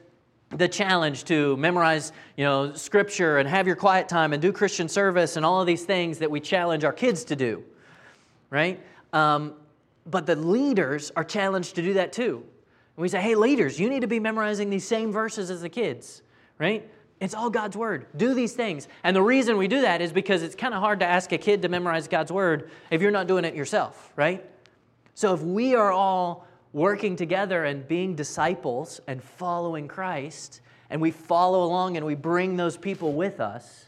the 0.50 0.68
challenge 0.68 1.24
to 1.26 1.58
memorize 1.58 2.12
you 2.38 2.44
know 2.44 2.74
scripture 2.74 3.40
and 3.40 3.50
have 3.50 3.66
your 3.66 3.76
quiet 3.76 4.08
time 4.08 4.34
and 4.34 4.42
do 4.42 4.52
christian 4.52 4.88
service 4.88 5.36
and 5.36 5.44
all 5.44 5.60
of 5.60 5.66
these 5.66 5.84
things 5.84 6.20
that 6.20 6.30
we 6.30 6.40
challenge 6.40 6.84
our 6.84 6.94
kids 6.94 7.24
to 7.24 7.36
do 7.36 7.64
right 8.52 8.80
um, 9.14 9.56
but 10.06 10.28
the 10.28 10.36
leaders 10.36 11.12
are 11.16 11.24
challenged 11.24 11.74
to 11.74 11.82
do 11.82 11.94
that 11.94 12.14
too 12.14 12.36
and 12.96 13.02
we 13.02 13.10
say 13.10 13.20
hey 13.20 13.34
leaders 13.34 13.80
you 13.80 13.90
need 13.90 14.02
to 14.02 14.08
be 14.08 14.20
memorizing 14.20 14.70
these 14.70 14.88
same 14.88 15.12
verses 15.12 15.50
as 15.50 15.62
the 15.62 15.70
kids 15.70 16.22
right 16.60 16.88
it's 17.24 17.34
all 17.34 17.50
god's 17.50 17.78
word 17.78 18.06
do 18.16 18.34
these 18.34 18.54
things 18.54 18.88
and 19.04 19.16
the 19.16 19.22
reason 19.22 19.58
we 19.58 19.68
do 19.68 19.82
that 19.82 20.02
is 20.02 20.12
because 20.12 20.44
it's 20.44 20.56
kind 20.56 20.74
of 20.74 20.80
hard 20.80 21.00
to 21.00 21.06
ask 21.06 21.32
a 21.32 21.38
kid 21.38 21.62
to 21.62 21.70
memorize 21.70 22.08
god's 22.08 22.32
word 22.32 22.70
if 22.92 23.02
you're 23.02 23.12
not 23.12 23.28
doing 23.28 23.46
it 23.46 23.56
yourself 23.56 24.12
right 24.16 24.44
so 25.16 25.34
if 25.34 25.42
we 25.42 25.76
are 25.76 25.92
all 25.92 26.48
working 26.74 27.16
together 27.16 27.66
and 27.66 27.88
being 27.88 28.16
disciples 28.16 29.00
and 29.08 29.24
following 29.24 29.88
Christ, 29.88 30.62
and 30.90 31.02
we 31.02 31.12
follow 31.12 31.64
along 31.64 31.98
and 31.98 32.06
we 32.06 32.16
bring 32.16 32.58
those 32.58 32.78
people 32.78 33.14
with 33.14 33.40
us, 33.40 33.86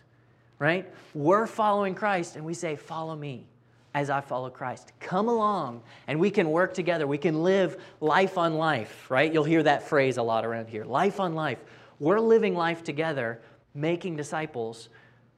right? 0.60 0.91
We're 1.13 1.48
following 1.48 1.95
Christ 1.95 2.36
and 2.36 2.45
we 2.45 2.54
say, 2.54 2.76
Follow 2.76 3.15
me 3.15 3.48
as 3.93 4.10
I 4.10 4.21
follow 4.21 4.50
Christ. 4.50 4.91
Come 5.00 5.30
along 5.30 5.82
and 6.08 6.19
we 6.19 6.30
can 6.30 6.50
work 6.50 6.74
together. 6.74 7.08
We 7.08 7.17
can 7.17 7.43
live 7.43 7.82
life 8.02 8.38
on 8.38 8.56
life, 8.56 9.10
right? 9.10 9.34
You'll 9.34 9.43
hear 9.43 9.63
that 9.63 9.88
phrase 9.88 10.17
a 10.17 10.24
lot 10.24 10.45
around 10.45 10.67
here 10.67 10.86
life 10.86 11.19
on 11.19 11.34
life. 11.34 11.60
We're 12.00 12.20
living 12.20 12.56
life 12.56 12.84
together, 12.84 13.42
making 13.74 14.16
disciples, 14.18 14.90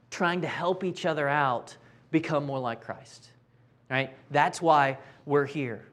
trying 0.09 0.41
to 0.41 0.47
help 0.47 0.83
each 0.83 1.05
other 1.05 1.27
out 1.27 1.75
become 2.11 2.45
more 2.45 2.59
like 2.59 2.81
Christ, 2.81 3.29
right? 3.89 4.13
That's 4.31 4.61
why 4.61 4.97
we're 5.25 5.45
here. 5.45 5.85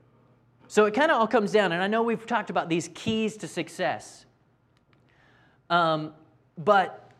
So 0.68 0.87
it 0.87 0.94
kind 0.94 1.11
of 1.11 1.18
all 1.18 1.27
comes 1.27 1.53
down, 1.53 1.72
and 1.72 1.83
I 1.83 1.87
know 1.87 2.03
we've 2.03 2.27
talked 2.27 2.50
about 2.50 2.68
these 2.68 2.88
keys 2.94 3.37
to 3.38 3.48
success, 3.48 4.24
um, 5.70 6.12
but 6.57 7.11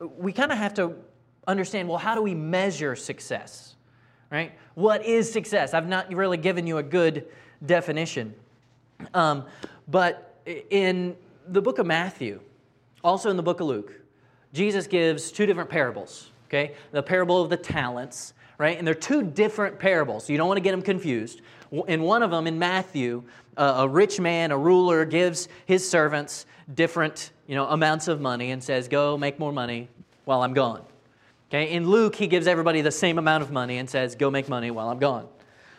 we 0.00 0.32
kind 0.32 0.52
of 0.52 0.58
have 0.58 0.74
to 0.74 0.94
understand 1.46 1.88
well, 1.88 1.98
how 1.98 2.14
do 2.14 2.22
we 2.22 2.34
measure 2.34 2.96
success? 2.96 3.76
Right? 4.30 4.52
What 4.74 5.04
is 5.04 5.32
success? 5.32 5.74
I've 5.74 5.86
not 5.86 6.12
really 6.12 6.36
given 6.36 6.66
you 6.66 6.78
a 6.78 6.82
good 6.82 7.28
definition. 7.64 8.34
Um, 9.12 9.44
but 9.86 10.40
in 10.70 11.16
the 11.46 11.62
book 11.62 11.78
of 11.78 11.86
Matthew, 11.86 12.40
also 13.04 13.30
in 13.30 13.36
the 13.36 13.42
book 13.42 13.60
of 13.60 13.68
Luke, 13.68 13.92
Jesus 14.52 14.88
gives 14.88 15.30
two 15.30 15.46
different 15.46 15.70
parables. 15.70 16.32
Okay? 16.48 16.74
The 16.90 17.02
parable 17.02 17.40
of 17.40 17.50
the 17.50 17.56
talents, 17.56 18.34
right? 18.58 18.76
And 18.76 18.86
they're 18.86 18.94
two 18.94 19.22
different 19.22 19.78
parables. 19.78 20.28
You 20.28 20.36
don't 20.36 20.48
want 20.48 20.58
to 20.58 20.62
get 20.62 20.72
them 20.72 20.82
confused 20.82 21.40
in 21.88 22.02
one 22.02 22.22
of 22.22 22.30
them, 22.30 22.46
in 22.46 22.58
Matthew, 22.58 23.24
a 23.56 23.88
rich 23.88 24.20
man, 24.20 24.50
a 24.50 24.58
ruler, 24.58 25.04
gives 25.04 25.48
his 25.66 25.88
servants 25.88 26.46
different 26.72 27.32
you 27.46 27.54
know, 27.54 27.66
amounts 27.66 28.08
of 28.08 28.20
money 28.20 28.50
and 28.50 28.62
says, 28.62 28.88
Go 28.88 29.18
make 29.18 29.38
more 29.38 29.52
money 29.52 29.88
while 30.24 30.42
I'm 30.42 30.54
gone. 30.54 30.82
Okay? 31.50 31.72
In 31.72 31.88
Luke, 31.88 32.14
he 32.14 32.26
gives 32.26 32.46
everybody 32.46 32.80
the 32.80 32.90
same 32.90 33.18
amount 33.18 33.42
of 33.42 33.50
money 33.50 33.78
and 33.78 33.88
says, 33.88 34.14
Go 34.14 34.30
make 34.30 34.48
money 34.48 34.70
while 34.70 34.88
I'm 34.88 34.98
gone. 34.98 35.28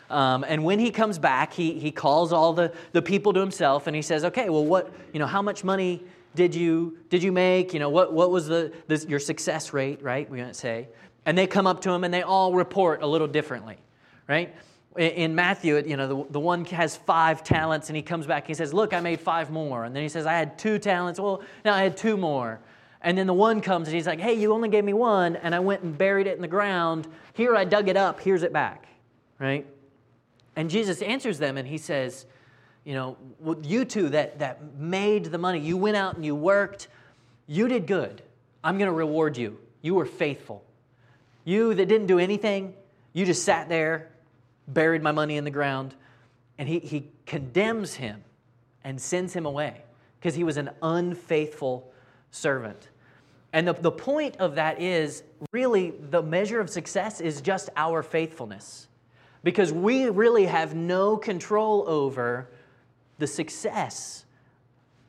Um, 0.08 0.44
and 0.46 0.62
when 0.64 0.78
he 0.78 0.90
comes 0.92 1.18
back, 1.18 1.52
he, 1.52 1.78
he 1.78 1.90
calls 1.90 2.32
all 2.32 2.52
the, 2.52 2.72
the 2.92 3.02
people 3.02 3.32
to 3.32 3.40
himself 3.40 3.86
and 3.86 3.96
he 3.96 4.02
says, 4.02 4.24
Okay, 4.24 4.48
well, 4.48 4.64
what, 4.64 4.92
you 5.12 5.18
know, 5.18 5.26
how 5.26 5.42
much 5.42 5.64
money 5.64 6.02
did 6.36 6.54
you, 6.54 6.98
did 7.10 7.22
you 7.22 7.32
make? 7.32 7.74
You 7.74 7.80
know, 7.80 7.90
what, 7.90 8.12
what 8.12 8.30
was 8.30 8.46
the, 8.46 8.72
the, 8.86 9.04
your 9.08 9.18
success 9.18 9.72
rate, 9.72 10.02
right? 10.02 10.30
We're 10.30 10.36
going 10.36 10.48
to 10.48 10.54
say. 10.54 10.88
And 11.24 11.36
they 11.36 11.48
come 11.48 11.66
up 11.66 11.80
to 11.80 11.90
him 11.90 12.04
and 12.04 12.14
they 12.14 12.22
all 12.22 12.54
report 12.54 13.02
a 13.02 13.06
little 13.06 13.26
differently, 13.26 13.78
right? 14.28 14.54
in 14.96 15.34
Matthew, 15.34 15.76
you 15.84 15.96
know, 15.96 16.08
the, 16.08 16.32
the 16.32 16.40
one 16.40 16.64
has 16.66 16.96
five 16.96 17.44
talents 17.44 17.88
and 17.88 17.96
he 17.96 18.02
comes 18.02 18.26
back. 18.26 18.44
and 18.44 18.48
He 18.48 18.54
says, 18.54 18.72
Look, 18.72 18.94
I 18.94 19.00
made 19.00 19.20
five 19.20 19.50
more. 19.50 19.84
And 19.84 19.94
then 19.94 20.02
he 20.02 20.08
says, 20.08 20.26
I 20.26 20.32
had 20.32 20.58
two 20.58 20.78
talents. 20.78 21.20
Well, 21.20 21.42
now 21.64 21.74
I 21.74 21.82
had 21.82 21.96
two 21.96 22.16
more. 22.16 22.60
And 23.02 23.16
then 23.16 23.26
the 23.26 23.34
one 23.34 23.60
comes 23.60 23.88
and 23.88 23.94
he's 23.94 24.06
like, 24.06 24.20
Hey, 24.20 24.34
you 24.34 24.52
only 24.52 24.68
gave 24.68 24.84
me 24.84 24.94
one, 24.94 25.36
and 25.36 25.54
I 25.54 25.60
went 25.60 25.82
and 25.82 25.96
buried 25.96 26.26
it 26.26 26.36
in 26.36 26.42
the 26.42 26.48
ground. 26.48 27.06
Here 27.34 27.54
I 27.54 27.64
dug 27.64 27.88
it 27.88 27.96
up. 27.96 28.20
Here's 28.20 28.42
it 28.42 28.52
back. 28.52 28.86
Right? 29.38 29.66
And 30.56 30.70
Jesus 30.70 31.02
answers 31.02 31.38
them 31.38 31.58
and 31.58 31.68
he 31.68 31.76
says, 31.76 32.24
You 32.86 32.94
know, 32.94 33.16
you 33.62 33.84
two 33.84 34.10
that, 34.10 34.38
that 34.38 34.76
made 34.76 35.24
the 35.26 35.38
money, 35.38 35.58
you 35.58 35.76
went 35.76 35.96
out 35.96 36.14
and 36.14 36.24
you 36.24 36.36
worked, 36.36 36.86
you 37.48 37.66
did 37.66 37.86
good. 37.86 38.22
I'm 38.62 38.78
going 38.78 38.86
to 38.88 38.92
reward 38.92 39.36
you. 39.36 39.58
You 39.82 39.96
were 39.96 40.06
faithful. 40.06 40.64
You 41.44 41.74
that 41.74 41.86
didn't 41.86 42.06
do 42.06 42.20
anything, 42.20 42.74
you 43.12 43.26
just 43.26 43.44
sat 43.44 43.68
there 43.68 44.08
buried 44.68 45.02
my 45.02 45.12
money 45.12 45.36
in 45.36 45.42
the 45.42 45.50
ground. 45.50 45.94
And 46.58 46.68
he, 46.68 46.78
he 46.78 47.10
condemns 47.26 47.94
him 47.94 48.22
and 48.84 49.00
sends 49.00 49.34
him 49.34 49.46
away 49.46 49.82
because 50.18 50.34
he 50.34 50.44
was 50.44 50.56
an 50.56 50.70
unfaithful 50.80 51.92
servant. 52.30 52.88
And 53.52 53.66
the, 53.66 53.72
the 53.72 53.90
point 53.90 54.36
of 54.36 54.54
that 54.54 54.80
is 54.80 55.24
really 55.52 55.90
the 55.90 56.22
measure 56.22 56.60
of 56.60 56.70
success 56.70 57.20
is 57.20 57.40
just 57.40 57.68
our 57.76 58.02
faithfulness 58.02 58.86
because 59.42 59.72
we 59.72 60.08
really 60.08 60.46
have 60.46 60.74
no 60.74 61.16
control 61.16 61.84
over 61.88 62.48
the 63.18 63.26
success 63.26 64.24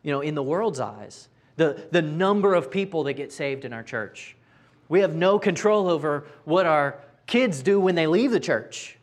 you 0.04 0.12
know 0.12 0.22
in 0.22 0.36
the 0.36 0.44
world's 0.44 0.80
eyes 0.80 1.30
the, 1.56 1.88
the 1.92 2.02
number 2.02 2.54
of 2.54 2.70
people 2.70 3.04
that 3.04 3.14
get 3.14 3.32
saved 3.32 3.66
in 3.66 3.74
our 3.74 3.84
church 3.84 4.36
we 4.90 5.00
have 5.02 5.16
no 5.16 5.40
control 5.40 5.90
over 5.90 6.26
what 6.46 6.66
our 6.66 7.00
kids 7.26 7.62
do 7.62 7.80
when 7.80 7.96
they 7.96 8.08
leave 8.08 8.32
the 8.32 8.40
church 8.40 8.98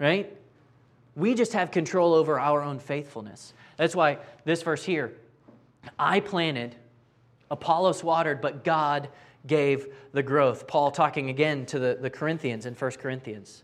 right? 0.00 0.34
We 1.14 1.34
just 1.34 1.52
have 1.52 1.70
control 1.70 2.14
over 2.14 2.40
our 2.40 2.62
own 2.62 2.80
faithfulness. 2.80 3.52
That's 3.76 3.94
why 3.94 4.18
this 4.44 4.62
verse 4.62 4.82
here 4.82 5.12
I 5.98 6.20
planted, 6.20 6.74
Apollos 7.50 8.02
watered, 8.02 8.40
but 8.40 8.64
God 8.64 9.08
gave 9.46 9.86
the 10.12 10.22
growth. 10.22 10.66
Paul 10.66 10.90
talking 10.90 11.30
again 11.30 11.64
to 11.66 11.78
the, 11.78 11.98
the 12.00 12.10
Corinthians 12.10 12.66
in 12.66 12.74
1 12.74 12.90
Corinthians. 12.92 13.62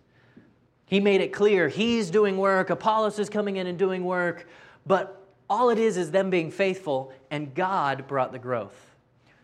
He 0.86 1.00
made 1.00 1.20
it 1.20 1.32
clear 1.32 1.68
he's 1.68 2.10
doing 2.10 2.38
work, 2.38 2.70
Apollos 2.70 3.18
is 3.18 3.28
coming 3.28 3.56
in 3.56 3.66
and 3.66 3.78
doing 3.78 4.04
work, 4.04 4.48
but 4.86 5.26
all 5.48 5.70
it 5.70 5.78
is 5.78 5.96
is 5.96 6.10
them 6.10 6.30
being 6.30 6.50
faithful, 6.50 7.12
and 7.30 7.54
God 7.54 8.06
brought 8.06 8.32
the 8.32 8.38
growth. 8.38 8.94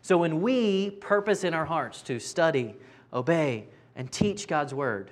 So 0.00 0.18
when 0.18 0.40
we 0.42 0.90
purpose 0.90 1.44
in 1.44 1.54
our 1.54 1.64
hearts 1.64 2.02
to 2.02 2.18
study, 2.18 2.74
obey, 3.12 3.66
and 3.94 4.10
teach 4.10 4.48
God's 4.48 4.74
word, 4.74 5.10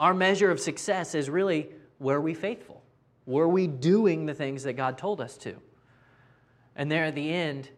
our 0.00 0.14
measure 0.14 0.50
of 0.50 0.60
success 0.60 1.14
is 1.14 1.30
really 1.30 1.68
were 2.00 2.20
we 2.20 2.34
faithful? 2.34 2.82
Were 3.26 3.48
we 3.48 3.66
doing 3.66 4.26
the 4.26 4.34
things 4.34 4.62
that 4.62 4.74
God 4.74 4.98
told 4.98 5.20
us 5.20 5.36
to? 5.38 5.56
And 6.76 6.90
there 6.90 7.04
at 7.04 7.14
the 7.14 7.32
end, 7.32 7.68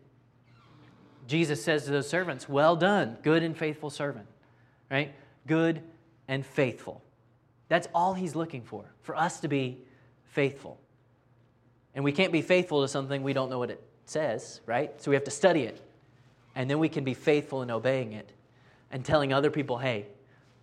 Jesus 1.27 1.63
says 1.63 1.85
to 1.85 1.91
those 1.91 2.09
servants, 2.09 2.49
Well 2.49 2.77
done, 2.77 3.17
good 3.23 3.43
and 3.43 3.57
faithful 3.57 3.91
servant. 3.91 4.27
Right? 4.91 5.15
Good 5.47 5.83
and 6.29 6.45
faithful. 6.45 7.03
That's 7.69 7.89
all 7.95 8.15
he's 8.15 8.35
looking 8.35 8.63
for, 8.63 8.85
for 9.03 9.17
us 9.17 9.41
to 9.41 9.49
be 9.49 9.79
faithful. 10.25 10.79
And 11.95 12.05
we 12.05 12.13
can't 12.13 12.33
be 12.33 12.43
faithful 12.43 12.83
to 12.83 12.89
something 12.89 13.23
we 13.23 13.33
don't 13.33 13.51
know 13.51 13.59
what 13.59 13.71
it 13.71 13.83
says, 14.07 14.61
right? 14.67 15.01
So 15.03 15.11
we 15.11 15.17
have 15.17 15.25
to 15.25 15.31
study 15.31 15.63
it. 15.63 15.83
And 16.55 16.69
then 16.69 16.79
we 16.79 16.89
can 16.89 17.05
be 17.05 17.15
faithful 17.15 17.63
in 17.63 17.71
obeying 17.71 18.13
it 18.13 18.33
and 18.91 19.05
telling 19.05 19.33
other 19.33 19.51
people, 19.51 19.79
hey, 19.79 20.07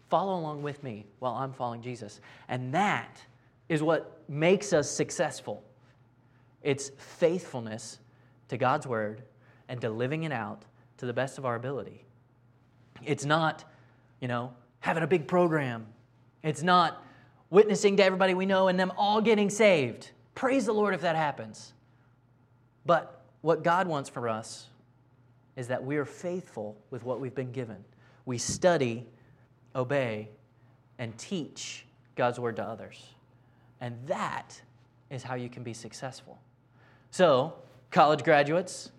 Follow 0.10 0.40
along 0.40 0.64
with 0.64 0.84
me 0.84 1.06
while 1.20 1.34
I'm 1.34 1.52
following 1.52 1.82
Jesus. 1.82 2.22
And 2.48 2.74
that 2.74 3.22
is 3.68 3.84
what 3.84 4.22
makes 4.30 4.72
us 4.72 4.90
successful. 4.90 5.64
It's 6.64 6.92
faithfulness 6.98 8.00
to 8.48 8.58
God's 8.58 8.88
word 8.88 9.24
and 9.68 9.82
to 9.82 9.90
living 9.90 10.24
it 10.24 10.32
out 10.32 10.64
to 10.98 11.06
the 11.06 11.14
best 11.14 11.38
of 11.38 11.46
our 11.46 11.56
ability. 11.56 12.06
It's 13.04 13.26
not, 13.26 13.66
you 14.22 14.30
know, 14.30 14.54
having 14.80 15.04
a 15.04 15.08
big 15.08 15.28
program. 15.28 15.86
It's 16.42 16.64
not 16.64 17.04
witnessing 17.50 17.98
to 17.98 18.04
everybody 18.04 18.34
we 18.34 18.46
know 18.46 18.70
and 18.70 18.80
them 18.80 18.94
all 18.98 19.20
getting 19.20 19.50
saved. 19.50 20.12
Praise 20.38 20.66
the 20.66 20.74
Lord 20.74 20.94
if 20.94 21.02
that 21.02 21.16
happens. 21.16 21.74
But 22.86 23.22
what 23.42 23.64
God 23.64 23.88
wants 23.88 24.10
for 24.10 24.30
us 24.30 24.68
is 25.56 25.68
that 25.68 25.84
we 25.84 25.98
are 25.98 26.06
faithful 26.06 26.78
with 26.92 27.04
what 27.04 27.20
we've 27.20 27.36
been 27.36 27.52
given. 27.52 27.84
We 28.26 28.38
study 28.38 29.08
obey, 29.78 30.30
and 30.98 31.16
teach 31.18 31.86
God's 32.16 32.40
word 32.40 32.56
to 32.58 32.64
others. 32.64 33.02
And 33.80 33.96
that 34.08 34.60
is 35.10 35.24
how 35.24 35.36
you 35.36 35.50
can 35.50 35.64
be 35.64 35.74
successful. 35.74 36.40
So, 37.12 37.54
college 37.92 38.24
graduates, 38.24 38.92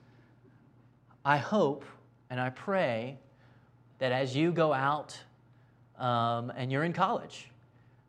I 1.25 1.37
hope 1.37 1.85
and 2.31 2.41
I 2.41 2.51
pray 2.51 3.19
that 3.99 4.13
as 4.13 4.37
you 4.37 4.53
go 4.53 4.73
out 4.73 5.19
um, 5.99 6.53
and 6.57 6.71
you're 6.71 6.85
in 6.85 6.93
college, 6.93 7.51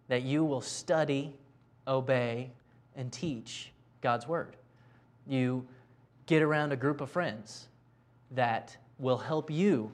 that 0.07 0.21
you 0.21 0.45
will 0.45 0.61
study, 0.61 1.33
obey, 1.87 2.51
and 2.95 3.11
teach 3.11 3.71
God's 4.01 4.27
word. 4.27 4.55
You 5.27 5.65
get 6.25 6.41
around 6.41 6.71
a 6.71 6.75
group 6.75 7.01
of 7.01 7.09
friends 7.09 7.67
that 8.31 8.77
will 8.97 9.17
help 9.17 9.49
you 9.49 9.91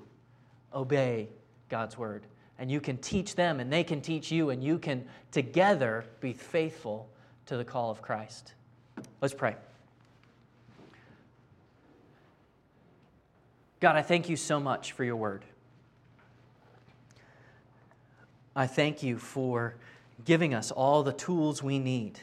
obey 0.73 1.29
God's 1.69 1.97
word 1.97 2.25
and 2.57 2.71
you 2.71 2.79
can 2.79 2.97
teach 2.97 3.35
them 3.35 3.59
and 3.59 3.71
they 3.71 3.83
can 3.83 4.01
teach 4.01 4.31
you 4.31 4.49
and 4.49 4.63
you 4.63 4.79
can 4.79 5.05
together 5.31 6.05
be 6.21 6.33
faithful 6.33 7.09
to 7.45 7.57
the 7.57 7.65
call 7.65 7.91
of 7.91 8.01
Christ. 8.01 8.53
Let's 9.21 9.33
pray. 9.33 9.55
God, 13.79 13.95
I 13.95 14.01
thank 14.01 14.29
you 14.29 14.35
so 14.35 14.59
much 14.59 14.93
for 14.93 15.03
your 15.03 15.17
word. 15.17 15.43
I 18.55 18.67
thank 18.67 19.03
you 19.03 19.17
for 19.17 19.75
giving 20.23 20.53
us 20.53 20.71
all 20.71 21.03
the 21.03 21.11
tools 21.11 21.61
we 21.61 21.77
need 21.77 22.19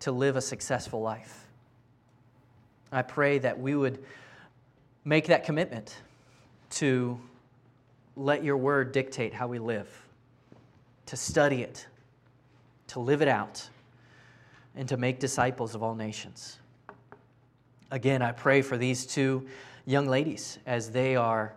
to 0.00 0.12
live 0.12 0.36
a 0.36 0.40
successful 0.40 1.00
life. 1.00 1.46
I 2.90 3.02
pray 3.02 3.38
that 3.38 3.58
we 3.58 3.74
would 3.74 4.02
make 5.04 5.26
that 5.26 5.44
commitment 5.44 5.96
to 6.70 7.18
let 8.16 8.42
your 8.42 8.56
word 8.56 8.92
dictate 8.92 9.32
how 9.32 9.46
we 9.46 9.58
live, 9.58 9.88
to 11.06 11.16
study 11.16 11.62
it, 11.62 11.86
to 12.88 13.00
live 13.00 13.22
it 13.22 13.28
out, 13.28 13.68
and 14.76 14.88
to 14.88 14.96
make 14.96 15.18
disciples 15.18 15.74
of 15.74 15.82
all 15.82 15.94
nations. 15.94 16.58
Again, 17.90 18.22
I 18.22 18.32
pray 18.32 18.62
for 18.62 18.76
these 18.76 19.06
two 19.06 19.46
young 19.86 20.06
ladies 20.06 20.58
as 20.66 20.90
they 20.90 21.16
are 21.16 21.54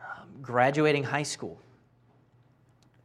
um, 0.00 0.28
graduating 0.42 1.04
high 1.04 1.22
school, 1.22 1.58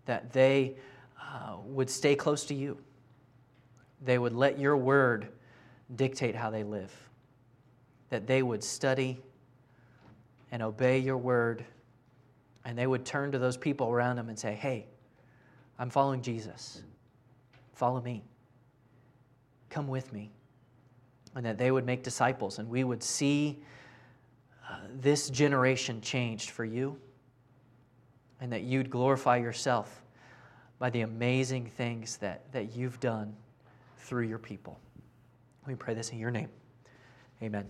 that 0.06 0.34
they 0.34 0.76
uh, 1.22 1.56
would 1.66 1.90
stay 1.90 2.16
close 2.16 2.46
to 2.46 2.54
you. 2.54 2.78
They 4.04 4.18
would 4.18 4.34
let 4.34 4.60
your 4.60 4.78
word 4.78 5.28
dictate 5.96 6.36
how 6.36 6.50
they 6.50 6.64
live, 6.64 6.94
that 8.10 8.28
they 8.28 8.44
would 8.44 8.64
study 8.64 9.18
and 10.52 10.62
obey 10.62 11.00
your 11.00 11.18
word, 11.18 11.66
and 12.66 12.78
they 12.78 12.88
would 12.88 13.06
turn 13.06 13.32
to 13.32 13.40
those 13.40 13.58
people 13.58 13.90
around 13.90 14.18
them 14.18 14.30
and 14.30 14.38
say, 14.38 14.54
Hey, 14.54 14.86
I'm 15.80 15.90
following 15.90 16.22
Jesus. 16.22 16.84
Follow 17.74 18.02
me. 18.02 18.24
Come 19.70 19.88
with 19.88 20.12
me. 20.14 20.32
And 21.36 21.46
that 21.46 21.58
they 21.58 21.72
would 21.72 21.86
make 21.86 22.04
disciples, 22.04 22.60
and 22.60 22.68
we 22.70 22.84
would 22.84 23.04
see 23.04 23.60
uh, 24.70 24.78
this 25.00 25.30
generation 25.30 26.02
changed 26.02 26.50
for 26.50 26.66
you, 26.66 26.98
and 28.42 28.52
that 28.52 28.64
you'd 28.64 28.90
glorify 28.90 29.38
yourself 29.38 30.02
by 30.80 30.90
the 30.90 31.02
amazing 31.02 31.66
things 31.66 32.18
that, 32.18 32.52
that 32.52 32.76
you've 32.76 33.00
done 33.00 33.36
through 34.08 34.24
your 34.24 34.40
people. 34.40 34.80
We 35.68 35.76
pray 35.76 35.94
this 35.94 36.12
in 36.12 36.18
your 36.18 36.32
name. 36.32 36.48
Amen. 37.44 37.68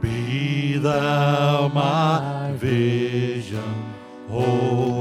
Be 0.00 0.78
thou 0.78 1.68
my 1.68 2.52
vision, 2.56 3.94
O 4.28 4.91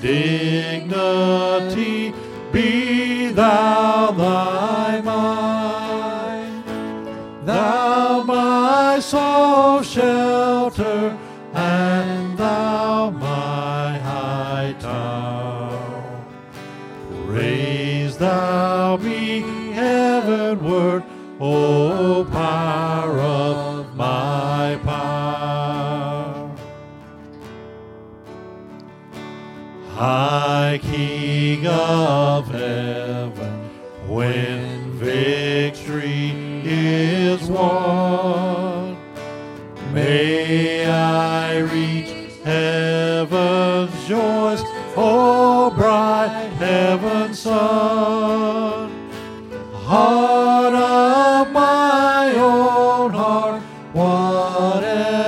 dignity, 0.00 0.92
be 2.52 3.28
thou 3.28 4.10
is 37.44 37.50
may 39.92 40.86
I 40.86 41.58
reach 41.58 42.08
heaven's 42.42 44.08
joys, 44.08 44.62
O 44.96 45.70
bright 45.76 46.50
heaven's 46.58 47.40
sun. 47.40 48.90
Heart 49.72 50.74
of 50.74 51.52
my 51.52 52.32
own 52.34 53.12
heart, 53.12 53.62
whatever 53.92 55.18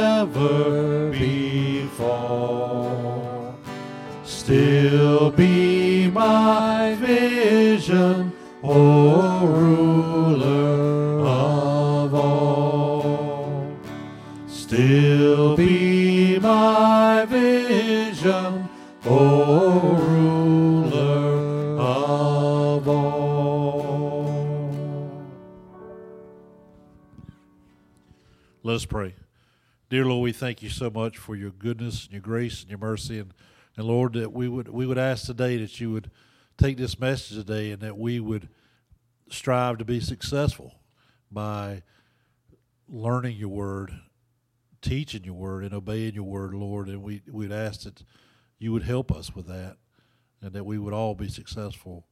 befall, 1.10 2.34
still 4.24 5.30
be 5.30 6.10
my 6.10 6.94
vision, 6.98 8.32
pray. 28.96 29.14
Dear 29.90 30.06
Lord, 30.06 30.22
we 30.22 30.32
thank 30.32 30.62
you 30.62 30.70
so 30.70 30.88
much 30.88 31.18
for 31.18 31.36
your 31.36 31.50
goodness 31.50 32.04
and 32.04 32.14
your 32.14 32.22
grace 32.22 32.62
and 32.62 32.70
your 32.70 32.78
mercy. 32.78 33.18
And, 33.18 33.34
and 33.76 33.86
Lord, 33.86 34.14
that 34.14 34.32
we 34.32 34.48
would 34.48 34.68
we 34.70 34.86
would 34.86 34.96
ask 34.96 35.26
today 35.26 35.58
that 35.58 35.78
you 35.78 35.92
would 35.92 36.10
take 36.56 36.78
this 36.78 36.98
message 36.98 37.36
today 37.36 37.72
and 37.72 37.82
that 37.82 37.98
we 37.98 38.20
would 38.20 38.48
strive 39.28 39.76
to 39.76 39.84
be 39.84 40.00
successful 40.00 40.76
by 41.30 41.82
learning 42.88 43.36
your 43.36 43.50
word, 43.50 43.92
teaching 44.80 45.24
your 45.24 45.34
word, 45.34 45.64
and 45.64 45.74
obeying 45.74 46.14
your 46.14 46.24
word, 46.24 46.54
Lord. 46.54 46.88
And 46.88 47.02
we 47.02 47.20
we'd 47.30 47.52
ask 47.52 47.82
that 47.82 48.02
you 48.58 48.72
would 48.72 48.84
help 48.84 49.12
us 49.12 49.34
with 49.34 49.46
that 49.48 49.76
and 50.40 50.54
that 50.54 50.64
we 50.64 50.78
would 50.78 50.94
all 50.94 51.14
be 51.14 51.28
successful 51.28 52.06